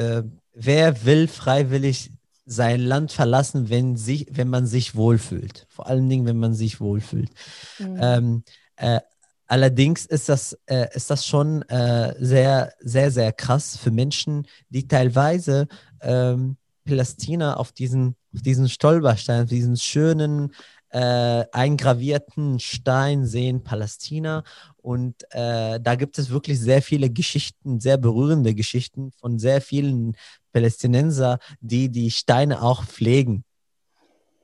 wer 0.53 1.03
will 1.03 1.27
freiwillig 1.27 2.11
sein 2.47 2.79
Land 2.79 3.11
verlassen, 3.11 3.69
wenn, 3.69 3.97
sich, 3.97 4.27
wenn 4.31 4.47
man 4.47 4.65
sich 4.65 4.95
wohlfühlt. 4.95 5.67
Vor 5.69 5.87
allen 5.87 6.09
Dingen, 6.09 6.25
wenn 6.25 6.39
man 6.39 6.53
sich 6.53 6.79
wohlfühlt. 6.79 7.29
Mhm. 7.77 7.97
Ähm, 7.99 8.43
äh, 8.77 9.01
allerdings 9.47 10.05
ist 10.05 10.29
das, 10.29 10.57
äh, 10.65 10.87
ist 10.93 11.09
das 11.09 11.27
schon 11.27 11.61
äh, 11.63 12.15
sehr, 12.19 12.73
sehr, 12.79 13.11
sehr 13.11 13.33
krass 13.33 13.77
für 13.77 13.91
Menschen, 13.91 14.47
die 14.69 14.87
teilweise 14.87 15.67
ähm, 16.01 16.55
Palästina 16.85 17.55
auf 17.55 17.73
diesen, 17.73 18.15
auf 18.33 18.41
diesen 18.41 18.69
Stolperstein, 18.69 19.43
auf 19.43 19.49
diesen 19.49 19.75
schönen 19.75 20.53
äh, 20.89 21.45
eingravierten 21.51 22.59
Stein 22.59 23.25
sehen, 23.25 23.63
Palästina. 23.63 24.43
Und 24.77 25.15
äh, 25.31 25.79
da 25.79 25.95
gibt 25.95 26.17
es 26.17 26.29
wirklich 26.29 26.59
sehr 26.59 26.81
viele 26.81 27.09
Geschichten, 27.09 27.79
sehr 27.79 27.97
berührende 27.97 28.55
Geschichten 28.55 29.11
von 29.19 29.39
sehr 29.39 29.61
vielen 29.61 30.15
Palästinenser, 30.53 31.39
die 31.59 31.89
die 31.89 32.11
Steine 32.11 32.61
auch 32.61 32.83
pflegen. 32.85 33.43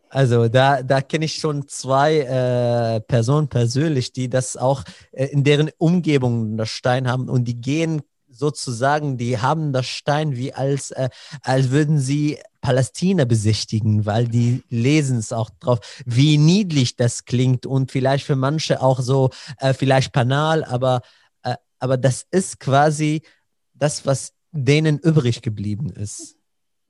Also 0.10 0.47
da, 0.47 0.84
da 0.84 1.01
kenne 1.01 1.25
ich 1.25 1.36
schon 1.36 1.67
zwei 1.67 2.19
äh, 2.19 3.01
Personen 3.01 3.47
persönlich, 3.47 4.13
die 4.13 4.29
das 4.29 4.56
auch 4.56 4.84
äh, 5.12 5.25
in 5.25 5.43
deren 5.43 5.71
Umgebung 5.79 6.56
das 6.56 6.69
Stein 6.69 7.08
haben 7.08 7.29
und 7.29 7.45
die 7.45 7.60
gehen 7.60 8.03
sozusagen, 8.34 9.17
die 9.17 9.38
haben 9.39 9.74
das 9.74 9.86
Stein 9.86 10.36
wie 10.36 10.54
als, 10.54 10.91
äh, 10.91 11.10
als 11.41 11.69
würden 11.69 12.00
sie 12.00 12.39
Palästina 12.62 13.26
besichtigen, 13.26 14.06
weil 14.06 14.28
die 14.28 14.63
lesen 14.69 15.17
es 15.17 15.34
auch 15.34 15.50
drauf, 15.60 15.80
wie 16.06 16.38
niedlich 16.38 16.96
das 16.96 17.26
klingt 17.26 17.65
und 17.65 17.91
vielleicht 17.91 18.26
für 18.26 18.36
manche 18.36 18.82
auch 18.82 19.02
so, 19.02 19.30
äh, 19.60 19.74
vielleicht 19.74 20.12
banal, 20.13 20.63
aber, 20.63 21.02
äh, 21.43 21.56
aber 21.80 21.98
das 21.98 22.26
ist 22.32 22.60
quasi 22.60 23.22
das, 23.74 24.06
was 24.06 24.34
denen 24.52 25.00
übrig 25.00 25.41
geblieben 25.41 25.89
ist. 25.89 26.38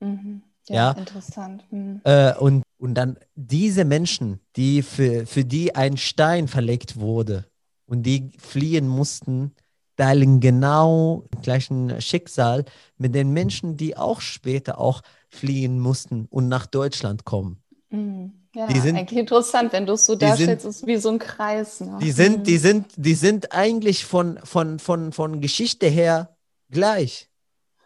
Mhm. 0.00 0.42
Ja, 0.68 0.74
Ja. 0.74 0.90
interessant. 0.92 1.64
Mhm. 1.70 2.00
Äh, 2.04 2.34
und, 2.36 2.62
und 2.78 2.94
dann 2.94 3.18
diese 3.34 3.84
Menschen, 3.84 4.40
die 4.56 4.82
für, 4.82 5.26
für 5.26 5.44
die 5.44 5.74
ein 5.74 5.96
Stein 5.96 6.48
verlegt 6.48 6.96
wurde 6.96 7.46
und 7.86 8.04
die 8.04 8.32
fliehen 8.38 8.88
mussten, 8.88 9.54
teilen 9.96 10.40
genau 10.40 11.24
den 11.34 11.42
gleichen 11.42 12.00
Schicksal 12.00 12.64
mit 12.98 13.14
den 13.14 13.30
Menschen, 13.32 13.76
die 13.76 13.96
auch 13.96 14.20
später 14.20 14.78
auch 14.78 15.02
fliehen 15.28 15.78
mussten 15.78 16.26
und 16.30 16.48
nach 16.48 16.66
Deutschland 16.66 17.24
kommen. 17.24 17.62
Mhm. 17.90 18.32
Ja, 18.56 18.70
sind- 18.80 18.96
eigentlich 18.96 19.18
interessant, 19.18 19.72
wenn 19.72 19.84
du 19.84 19.94
es 19.94 20.06
so 20.06 20.14
die 20.14 20.24
sind- 20.26 20.30
darstellst, 20.48 20.64
ist 20.66 20.86
wie 20.86 20.96
so 20.96 21.08
ein 21.10 21.18
Kreis. 21.18 21.80
Ne? 21.80 21.98
Die 22.00 22.12
sind, 22.12 22.38
Mhm. 22.38 22.44
die 22.44 22.58
sind, 22.58 22.86
die 22.96 23.14
sind 23.14 23.52
eigentlich 23.52 24.04
von, 24.04 24.38
von, 24.44 24.78
von, 24.78 25.10
von 25.12 25.40
Geschichte 25.40 25.86
her 25.88 26.36
gleich. 26.70 27.28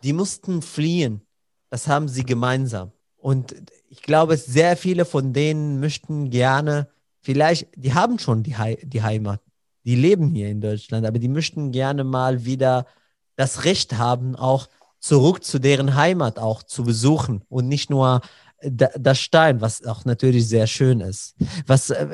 Die 0.03 0.12
mussten 0.12 0.61
fliehen. 0.61 1.23
Das 1.71 1.88
haben 1.88 2.07
sie 2.09 2.23
gemeinsam. 2.23 2.92
Und 3.16 3.55
ich 3.88 4.03
glaube, 4.03 4.37
sehr 4.37 4.77
viele 4.77 5.05
von 5.07 5.33
denen 5.33 5.81
möchten 5.81 6.29
gerne, 6.31 6.88
vielleicht, 7.23 7.68
die 7.75 7.94
haben 7.94 8.18
schon 8.18 8.42
die, 8.42 8.57
Hei- 8.59 8.79
die 8.83 9.03
Heimat. 9.03 9.40
Die 9.88 9.94
leben 9.94 10.29
hier 10.29 10.51
in 10.51 10.61
Deutschland, 10.61 11.07
aber 11.07 11.18
die 11.18 11.29
möchten 11.29 11.72
gerne 11.72 12.05
mal 12.05 12.44
wieder 12.44 12.85
das 13.37 13.64
Recht 13.64 13.96
haben, 13.96 14.37
auch 14.37 14.68
zurück 15.01 15.42
zu 15.42 15.59
deren 15.59 15.94
Heimat 15.94 16.38
auch 16.38 16.62
zu 16.62 16.85
besuchen 16.85 17.40
und 17.48 17.68
nicht 17.68 17.88
nur 17.88 18.20
da- 18.61 18.90
das 18.98 19.18
Stein, 19.18 19.62
was 19.62 19.83
auch 19.87 20.05
natürlich 20.05 20.46
sehr 20.46 20.66
schön 20.66 21.01
ist. 21.01 21.37
Was, 21.66 21.88
äh, 21.88 22.07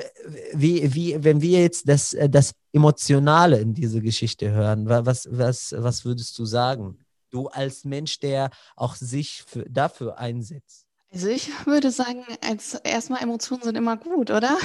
wie, 0.53 0.95
wie, 0.95 1.25
wenn 1.25 1.41
wir 1.43 1.63
jetzt 1.63 1.89
das, 1.89 2.13
äh, 2.13 2.31
das 2.31 2.53
Emotionale 2.73 3.59
in 3.59 3.75
diese 3.75 4.01
Geschichte 4.01 4.53
hören, 4.53 4.89
wa- 4.89 5.05
was, 5.05 5.27
was, 5.33 5.75
was 5.77 6.05
würdest 6.05 6.39
du 6.39 6.45
sagen? 6.45 6.99
Du 7.33 7.49
als 7.49 7.83
Mensch, 7.85 8.21
der 8.21 8.51
auch 8.77 8.95
sich 8.95 9.43
für, 9.49 9.69
dafür 9.69 10.17
einsetzt. 10.17 10.87
Also 11.13 11.29
ich 11.29 11.49
würde 11.67 11.91
sagen, 11.91 12.25
als 12.41 12.75
erstmal 12.85 13.23
Emotionen 13.23 13.63
sind 13.65 13.77
immer 13.77 13.97
gut, 13.97 14.31
oder? 14.31 14.57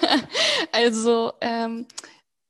also 0.72 1.32
ähm, 1.40 1.86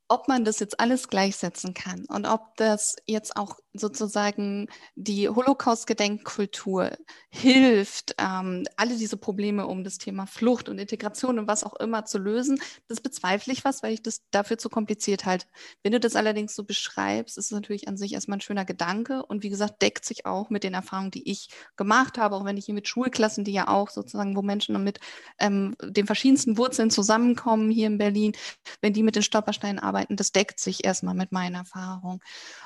ob 0.08 0.28
man 0.28 0.44
das 0.44 0.60
jetzt 0.60 0.80
alles 0.80 1.08
gleichsetzen 1.08 1.74
kann 1.74 2.04
und 2.06 2.26
ob 2.26 2.56
das 2.56 2.96
jetzt 3.06 3.36
auch 3.36 3.58
sozusagen 3.74 4.68
die 4.94 5.28
Holocaust-Gedenkkultur 5.28 6.92
hilft, 7.28 8.14
ähm, 8.18 8.64
alle 8.76 8.96
diese 8.96 9.16
Probleme 9.16 9.66
um 9.66 9.82
das 9.82 9.98
Thema 9.98 10.26
Flucht 10.26 10.68
und 10.68 10.78
Integration 10.78 11.38
und 11.40 11.48
was 11.48 11.64
auch 11.64 11.74
immer 11.74 12.04
zu 12.04 12.18
lösen, 12.18 12.60
das 12.88 13.00
bezweifle 13.00 13.52
ich 13.52 13.64
was, 13.64 13.82
weil 13.82 13.92
ich 13.92 14.02
das 14.02 14.22
dafür 14.30 14.58
zu 14.58 14.68
kompliziert 14.68 15.26
halte. 15.26 15.46
Wenn 15.82 15.92
du 15.92 16.00
das 16.00 16.14
allerdings 16.14 16.54
so 16.54 16.62
beschreibst, 16.64 17.36
ist 17.36 17.46
es 17.46 17.50
natürlich 17.50 17.88
an 17.88 17.96
sich 17.96 18.14
erstmal 18.14 18.38
ein 18.38 18.42
schöner 18.42 18.64
Gedanke 18.64 19.26
und 19.26 19.42
wie 19.42 19.50
gesagt, 19.50 19.82
deckt 19.82 20.04
sich 20.04 20.24
auch 20.24 20.50
mit 20.50 20.62
den 20.62 20.74
Erfahrungen, 20.74 21.10
die 21.10 21.28
ich 21.28 21.48
gemacht 21.76 22.16
habe, 22.16 22.36
auch 22.36 22.44
wenn 22.44 22.56
ich 22.56 22.66
hier 22.66 22.74
mit 22.74 22.86
Schulklassen, 22.86 23.44
die 23.44 23.52
ja 23.52 23.68
auch 23.68 23.90
sozusagen, 23.90 24.36
wo 24.36 24.42
Menschen 24.42 24.82
mit 24.84 25.00
ähm, 25.38 25.74
den 25.82 26.06
verschiedensten 26.06 26.56
Wurzeln 26.58 26.90
zusammenkommen 26.90 27.70
hier 27.70 27.88
in 27.88 27.98
Berlin, 27.98 28.32
wenn 28.80 28.92
die 28.92 29.02
mit 29.02 29.16
den 29.16 29.22
Stolpersteinen 29.22 29.80
arbeiten, 29.80 30.16
das 30.16 30.30
deckt 30.30 30.60
sich 30.60 30.84
erstmal 30.84 31.14
mit 31.14 31.32
meiner 31.32 31.58
Erfahrung. 31.58 32.20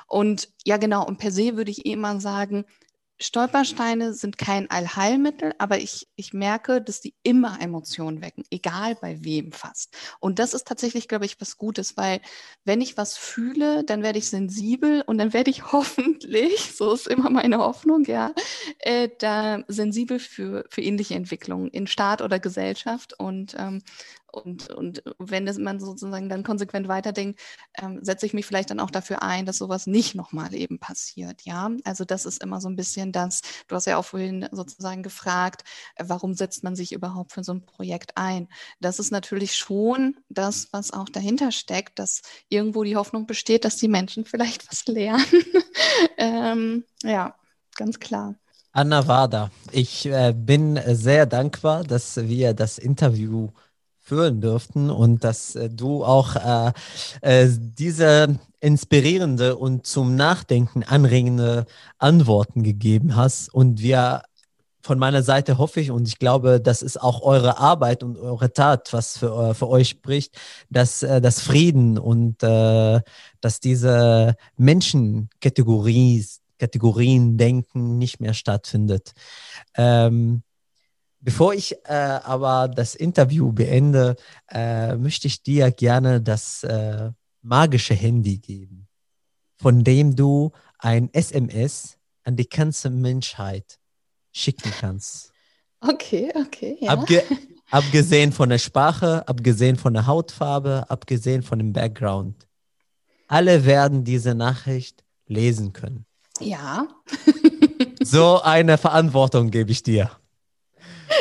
Und 0.07 0.49
ja, 0.65 0.77
genau, 0.77 0.98
und 1.07 1.17
per 1.17 1.31
se 1.31 1.57
würde 1.57 1.71
ich 1.71 1.85
eh 1.85 1.93
immer 1.93 2.19
sagen, 2.19 2.65
Stolpersteine 3.21 4.13
sind 4.13 4.37
kein 4.37 4.69
Allheilmittel, 4.69 5.53
aber 5.57 5.77
ich, 5.79 6.07
ich 6.15 6.31
merke, 6.31 6.81
dass 6.81 7.01
die 7.01 7.15
immer 7.21 7.61
Emotionen 7.61 8.21
wecken, 8.21 8.45
egal 8.49 8.95
bei 8.95 9.21
wem 9.25 9.51
fast. 9.51 9.93
Und 10.21 10.39
das 10.39 10.53
ist 10.53 10.65
tatsächlich, 10.65 11.09
glaube 11.09 11.25
ich, 11.25 11.39
was 11.41 11.57
Gutes, 11.57 11.97
weil 11.97 12.21
wenn 12.63 12.79
ich 12.79 12.95
was 12.95 13.17
fühle, 13.17 13.83
dann 13.83 14.03
werde 14.03 14.19
ich 14.19 14.29
sensibel 14.29 15.01
und 15.05 15.17
dann 15.17 15.33
werde 15.33 15.51
ich 15.51 15.63
hoffentlich, 15.73 16.71
so 16.73 16.93
ist 16.93 17.07
immer 17.07 17.29
meine 17.29 17.57
Hoffnung, 17.57 18.05
ja, 18.05 18.33
äh, 18.79 19.09
da 19.19 19.63
sensibel 19.67 20.19
für, 20.19 20.65
für 20.69 20.81
ähnliche 20.81 21.15
Entwicklungen 21.15 21.67
in 21.71 21.87
Staat 21.87 22.21
oder 22.21 22.39
Gesellschaft. 22.39 23.19
Und, 23.19 23.53
ähm, 23.59 23.81
und, 24.31 24.69
und 24.69 25.03
wenn 25.17 25.45
das 25.45 25.57
man 25.57 25.79
sozusagen 25.79 26.29
dann 26.29 26.43
konsequent 26.43 26.87
weiterdenkt, 26.87 27.39
ähm, 27.81 27.99
setze 28.01 28.25
ich 28.25 28.33
mich 28.33 28.45
vielleicht 28.45 28.69
dann 28.69 28.79
auch 28.79 28.91
dafür 28.91 29.21
ein, 29.23 29.45
dass 29.45 29.57
sowas 29.57 29.87
nicht 29.87 30.15
nochmal 30.15 30.53
eben 30.53 30.79
passiert. 30.79 31.41
Ja, 31.43 31.71
also 31.83 32.05
das 32.05 32.25
ist 32.25 32.43
immer 32.43 32.61
so 32.61 32.69
ein 32.69 32.75
bisschen 32.75 33.11
das, 33.11 33.41
du 33.67 33.75
hast 33.75 33.87
ja 33.87 33.97
auch 33.97 34.05
vorhin 34.05 34.47
sozusagen 34.51 35.03
gefragt, 35.03 35.63
äh, 35.95 36.05
warum 36.07 36.33
setzt 36.33 36.63
man 36.63 36.75
sich 36.75 36.91
überhaupt 36.91 37.31
für 37.31 37.43
so 37.43 37.53
ein 37.53 37.65
Projekt 37.65 38.17
ein? 38.17 38.47
Das 38.79 38.99
ist 38.99 39.11
natürlich 39.11 39.55
schon 39.55 40.17
das, 40.29 40.69
was 40.71 40.91
auch 40.91 41.09
dahinter 41.09 41.51
steckt, 41.51 41.99
dass 41.99 42.21
irgendwo 42.49 42.83
die 42.83 42.95
Hoffnung 42.95 43.25
besteht, 43.25 43.65
dass 43.65 43.77
die 43.77 43.87
Menschen 43.87 44.25
vielleicht 44.25 44.67
was 44.71 44.85
lernen. 44.87 45.25
ähm, 46.17 46.83
ja, 47.03 47.35
ganz 47.75 47.99
klar. 47.99 48.35
Anna 48.71 49.07
Wada, 49.07 49.49
ich 49.71 50.05
äh, 50.05 50.31
bin 50.31 50.79
sehr 50.85 51.25
dankbar, 51.25 51.83
dass 51.83 52.17
wir 52.17 52.53
das 52.53 52.77
Interview 52.77 53.49
führen 54.09 54.41
durften 54.41 54.89
und 54.89 55.23
dass 55.23 55.55
äh, 55.55 55.69
du 55.69 56.03
auch 56.03 56.35
äh, 56.35 56.71
äh, 57.21 57.47
diese 57.49 58.39
inspirierende 58.59 59.55
und 59.55 59.85
zum 59.85 60.15
Nachdenken 60.15 60.83
anregende 60.83 61.65
Antworten 61.99 62.63
gegeben 62.63 63.15
hast. 63.15 63.53
Und 63.53 63.81
wir 63.81 64.23
von 64.81 64.97
meiner 64.97 65.21
Seite 65.21 65.59
hoffe 65.59 65.81
ich 65.81 65.91
und 65.91 66.07
ich 66.07 66.17
glaube, 66.17 66.59
das 66.59 66.81
ist 66.81 66.99
auch 66.99 67.21
eure 67.21 67.59
Arbeit 67.59 68.03
und 68.03 68.17
eure 68.17 68.51
Tat, 68.51 68.91
was 68.91 69.19
für, 69.19 69.53
für 69.53 69.69
euch 69.69 69.89
spricht, 69.89 70.35
dass 70.69 71.03
äh, 71.03 71.21
das 71.21 71.39
Frieden 71.39 71.99
und 71.99 72.41
äh, 72.41 72.99
dass 73.41 73.59
diese 73.59 74.35
Menschenkategorie 74.57 76.25
Kategorien 76.57 77.37
denken 77.37 77.97
nicht 77.97 78.19
mehr 78.19 78.33
stattfindet. 78.33 79.13
Ähm, 79.77 80.43
bevor 81.19 81.53
ich 81.53 81.75
äh, 81.85 81.93
aber 81.93 82.67
das 82.67 82.95
Interview 82.95 83.51
beende, 83.51 84.15
äh, 84.49 84.95
möchte 84.95 85.27
ich 85.27 85.43
dir 85.43 85.71
gerne 85.71 86.21
das 86.21 86.63
äh, 86.63 87.11
magische 87.41 87.93
Handy 87.93 88.37
geben, 88.37 88.87
von 89.57 89.83
dem 89.83 90.15
du 90.15 90.51
ein 90.77 91.09
SMS 91.13 91.97
an 92.23 92.35
die 92.35 92.47
ganze 92.47 92.89
Menschheit 92.89 93.79
schicken 94.31 94.71
kannst. 94.79 95.31
Okay, 95.81 96.31
okay. 96.35 96.77
Ja. 96.81 96.91
Abge 96.91 97.23
abgesehen 97.71 98.31
von 98.31 98.49
der 98.49 98.57
Sprache, 98.57 99.27
abgesehen 99.27 99.75
von 99.75 99.93
der 99.93 100.07
Hautfarbe, 100.07 100.85
abgesehen 100.89 101.43
von 101.43 101.59
dem 101.59 101.73
Background. 101.73 102.47
Alle 103.27 103.65
werden 103.65 104.03
diese 104.03 104.33
Nachricht 104.33 105.03
lesen 105.27 105.73
können. 105.73 106.05
ja. 106.39 106.87
So 108.01 108.41
eine 108.41 108.77
Verantwortung 108.77 109.51
gebe 109.51 109.71
ich 109.71 109.83
dir. 109.83 110.09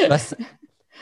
Was, 0.09 0.37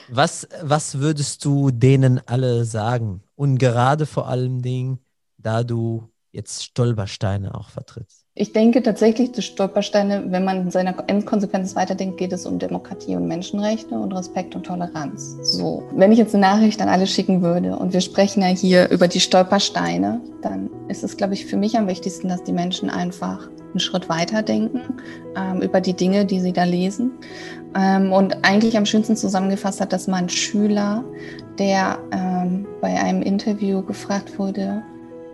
was, 0.09 0.49
was 0.63 0.99
würdest 0.99 1.45
du 1.45 1.71
denen 1.71 2.21
alle 2.27 2.65
sagen? 2.65 3.23
Und 3.35 3.59
gerade 3.59 4.07
vor 4.07 4.29
allen 4.29 4.63
Dingen, 4.63 4.99
da 5.39 5.63
du 5.63 6.09
jetzt 6.33 6.65
Stolpersteine 6.65 7.55
auch 7.55 7.71
vertrittst. 7.71 8.27
Ich 8.39 8.53
denke 8.53 8.83
tatsächlich, 8.83 9.33
die 9.33 9.41
Stolpersteine, 9.41 10.25
wenn 10.29 10.45
man 10.45 10.61
in 10.61 10.71
seiner 10.71 10.95
Endkonsequenz 11.07 11.75
weiterdenkt, 11.75 12.19
geht 12.19 12.35
es 12.35 12.45
um 12.45 12.59
Demokratie 12.59 13.17
und 13.17 13.27
Menschenrechte 13.27 13.95
und 13.95 14.13
Respekt 14.13 14.55
und 14.55 14.67
Toleranz. 14.67 15.39
So. 15.41 15.83
Wenn 15.95 16.13
ich 16.13 16.19
jetzt 16.19 16.35
eine 16.35 16.43
Nachricht 16.43 16.83
an 16.83 16.91
alle 16.91 17.07
schicken 17.07 17.41
würde 17.41 17.77
und 17.77 17.95
wir 17.95 18.03
sprechen 18.03 18.43
ja 18.43 18.49
hier 18.49 18.91
über 18.91 19.09
die 19.09 19.21
Stolpersteine, 19.21 20.21
dann 20.43 20.69
ist 20.89 21.03
es, 21.03 21.17
glaube 21.17 21.33
ich, 21.33 21.47
für 21.47 21.57
mich 21.57 21.79
am 21.79 21.89
wichtigsten, 21.89 22.29
dass 22.29 22.45
die 22.45 22.53
Menschen 22.53 22.91
einfach 22.91 23.49
einen 23.71 23.81
Schritt 23.81 24.11
weiter 24.11 24.43
denken 24.43 24.81
ähm, 25.35 25.63
über 25.63 25.81
die 25.81 25.95
Dinge, 25.95 26.27
die 26.27 26.41
sie 26.41 26.53
da 26.53 26.65
lesen. 26.65 27.13
Ähm, 27.75 28.13
und 28.13 28.45
eigentlich 28.45 28.77
am 28.77 28.87
schönsten 28.87 29.17
zusammengefasst 29.17 29.81
hat, 29.81 29.93
dass 29.93 30.07
mein 30.07 30.29
Schüler, 30.29 31.05
der 31.59 31.99
ähm, 32.13 32.67
bei 32.81 32.99
einem 32.99 33.23
Interview 33.23 33.83
gefragt 33.83 34.39
wurde, 34.39 34.83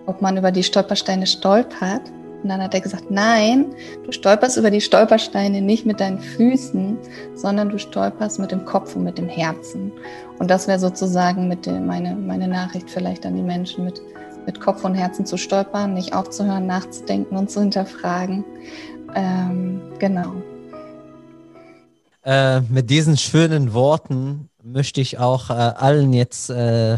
ob 0.06 0.22
man 0.22 0.36
über 0.36 0.50
die 0.50 0.62
Stolpersteine 0.62 1.26
stolpert, 1.26 2.02
und 2.42 2.48
dann 2.48 2.60
hat 2.60 2.74
er 2.74 2.80
gesagt, 2.80 3.10
nein, 3.10 3.66
du 4.04 4.10
stolperst 4.10 4.56
über 4.56 4.70
die 4.70 4.80
Stolpersteine 4.80 5.60
nicht 5.60 5.86
mit 5.86 6.00
deinen 6.00 6.18
Füßen, 6.18 6.98
sondern 7.34 7.68
du 7.68 7.78
stolperst 7.78 8.40
mit 8.40 8.50
dem 8.50 8.64
Kopf 8.64 8.96
und 8.96 9.04
mit 9.04 9.16
dem 9.16 9.28
Herzen. 9.28 9.92
Und 10.38 10.50
das 10.50 10.66
wäre 10.66 10.80
sozusagen 10.80 11.46
mit 11.46 11.66
dem, 11.66 11.86
meine, 11.86 12.16
meine 12.16 12.48
Nachricht 12.48 12.90
vielleicht 12.90 13.24
an 13.26 13.36
die 13.36 13.42
Menschen, 13.42 13.84
mit, 13.84 14.02
mit 14.44 14.60
Kopf 14.60 14.84
und 14.84 14.94
Herzen 14.94 15.24
zu 15.24 15.36
stolpern, 15.36 15.94
nicht 15.94 16.14
aufzuhören, 16.14 16.66
nachzudenken 16.66 17.36
und 17.36 17.48
zu 17.48 17.60
hinterfragen. 17.60 18.44
Ähm, 19.14 19.80
genau. 20.00 20.32
Äh, 22.24 22.60
mit 22.62 22.88
diesen 22.90 23.16
schönen 23.16 23.72
Worten 23.72 24.48
möchte 24.62 25.00
ich 25.00 25.18
auch 25.18 25.50
äh, 25.50 25.54
allen 25.54 26.12
jetzt 26.12 26.50
äh, 26.50 26.96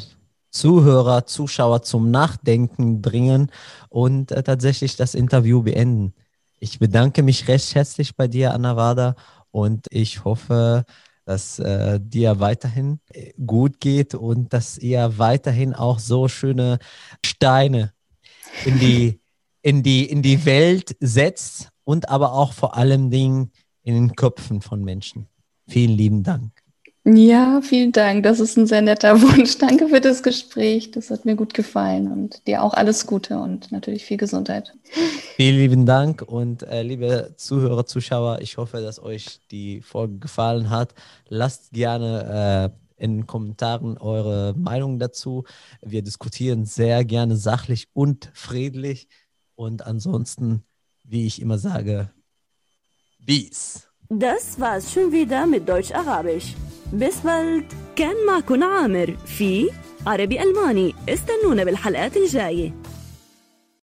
Zuhörer, 0.50 1.26
Zuschauer 1.26 1.82
zum 1.82 2.10
Nachdenken 2.10 3.00
bringen 3.00 3.50
und 3.88 4.32
äh, 4.32 4.42
tatsächlich 4.42 4.96
das 4.96 5.14
Interview 5.14 5.62
beenden. 5.62 6.14
Ich 6.60 6.78
bedanke 6.78 7.22
mich 7.22 7.48
recht 7.48 7.74
herzlich 7.74 8.16
bei 8.16 8.28
dir, 8.28 8.52
Anna 8.52 8.76
Wada, 8.76 9.16
Und 9.50 9.86
ich 9.90 10.24
hoffe, 10.24 10.84
dass 11.24 11.58
äh, 11.58 11.98
dir 12.00 12.38
weiterhin 12.40 13.00
äh, 13.12 13.32
gut 13.44 13.80
geht 13.80 14.14
und 14.14 14.52
dass 14.52 14.76
ihr 14.78 15.18
weiterhin 15.18 15.74
auch 15.74 15.98
so 15.98 16.28
schöne 16.28 16.78
Steine 17.24 17.92
in 18.66 18.78
die, 18.78 19.20
in 19.62 19.82
die, 19.82 20.04
in 20.04 20.22
die 20.22 20.44
Welt 20.44 20.96
setzt 21.00 21.70
und 21.84 22.10
aber 22.10 22.34
auch 22.34 22.52
vor 22.52 22.76
allem 22.76 23.10
Dingen 23.10 23.52
in 23.84 23.94
den 23.94 24.16
Köpfen 24.16 24.60
von 24.60 24.82
Menschen. 24.82 25.28
Vielen 25.68 25.96
lieben 25.96 26.22
Dank. 26.22 26.50
Ja, 27.06 27.60
vielen 27.62 27.92
Dank. 27.92 28.22
Das 28.22 28.40
ist 28.40 28.56
ein 28.56 28.66
sehr 28.66 28.80
netter 28.80 29.20
Wunsch. 29.22 29.58
Danke 29.58 29.88
für 29.88 30.00
das 30.00 30.22
Gespräch. 30.22 30.90
Das 30.90 31.10
hat 31.10 31.26
mir 31.26 31.36
gut 31.36 31.52
gefallen 31.52 32.10
und 32.10 32.46
dir 32.46 32.62
auch 32.62 32.72
alles 32.72 33.06
Gute 33.06 33.38
und 33.38 33.70
natürlich 33.70 34.06
viel 34.06 34.16
Gesundheit. 34.16 34.74
Vielen 35.36 35.56
lieben 35.56 35.86
Dank 35.86 36.22
und 36.22 36.62
äh, 36.62 36.82
liebe 36.82 37.34
Zuhörer, 37.36 37.84
Zuschauer, 37.84 38.38
ich 38.40 38.56
hoffe, 38.56 38.80
dass 38.80 39.02
euch 39.02 39.40
die 39.50 39.82
Folge 39.82 40.18
gefallen 40.18 40.70
hat. 40.70 40.94
Lasst 41.28 41.72
gerne 41.72 42.72
äh, 42.72 43.04
in 43.04 43.18
den 43.18 43.26
Kommentaren 43.26 43.98
eure 43.98 44.54
Meinung 44.56 44.98
dazu. 44.98 45.44
Wir 45.82 46.00
diskutieren 46.00 46.64
sehr 46.64 47.04
gerne 47.04 47.36
sachlich 47.36 47.88
und 47.92 48.30
friedlich. 48.32 49.08
Und 49.56 49.86
ansonsten, 49.86 50.64
wie 51.02 51.26
ich 51.26 51.42
immer 51.42 51.58
sage, 51.58 52.10
Peace. 53.26 53.88
Das 54.10 54.60
war's 54.60 54.92
schon 54.92 55.10
wieder 55.10 55.46
mit 55.46 55.66
Deutsch-Arabisch. 55.66 56.54
Bis 56.92 57.16
bald 57.22 57.64
كان 57.96 58.26
معكم 58.26 58.64
عامر 58.64 59.16
في 59.26 59.70
عربي 60.06 60.42
ألماني 60.42 60.94
استنونا 61.08 61.64
بالحلقات 61.64 62.16
الجايه 62.16 62.74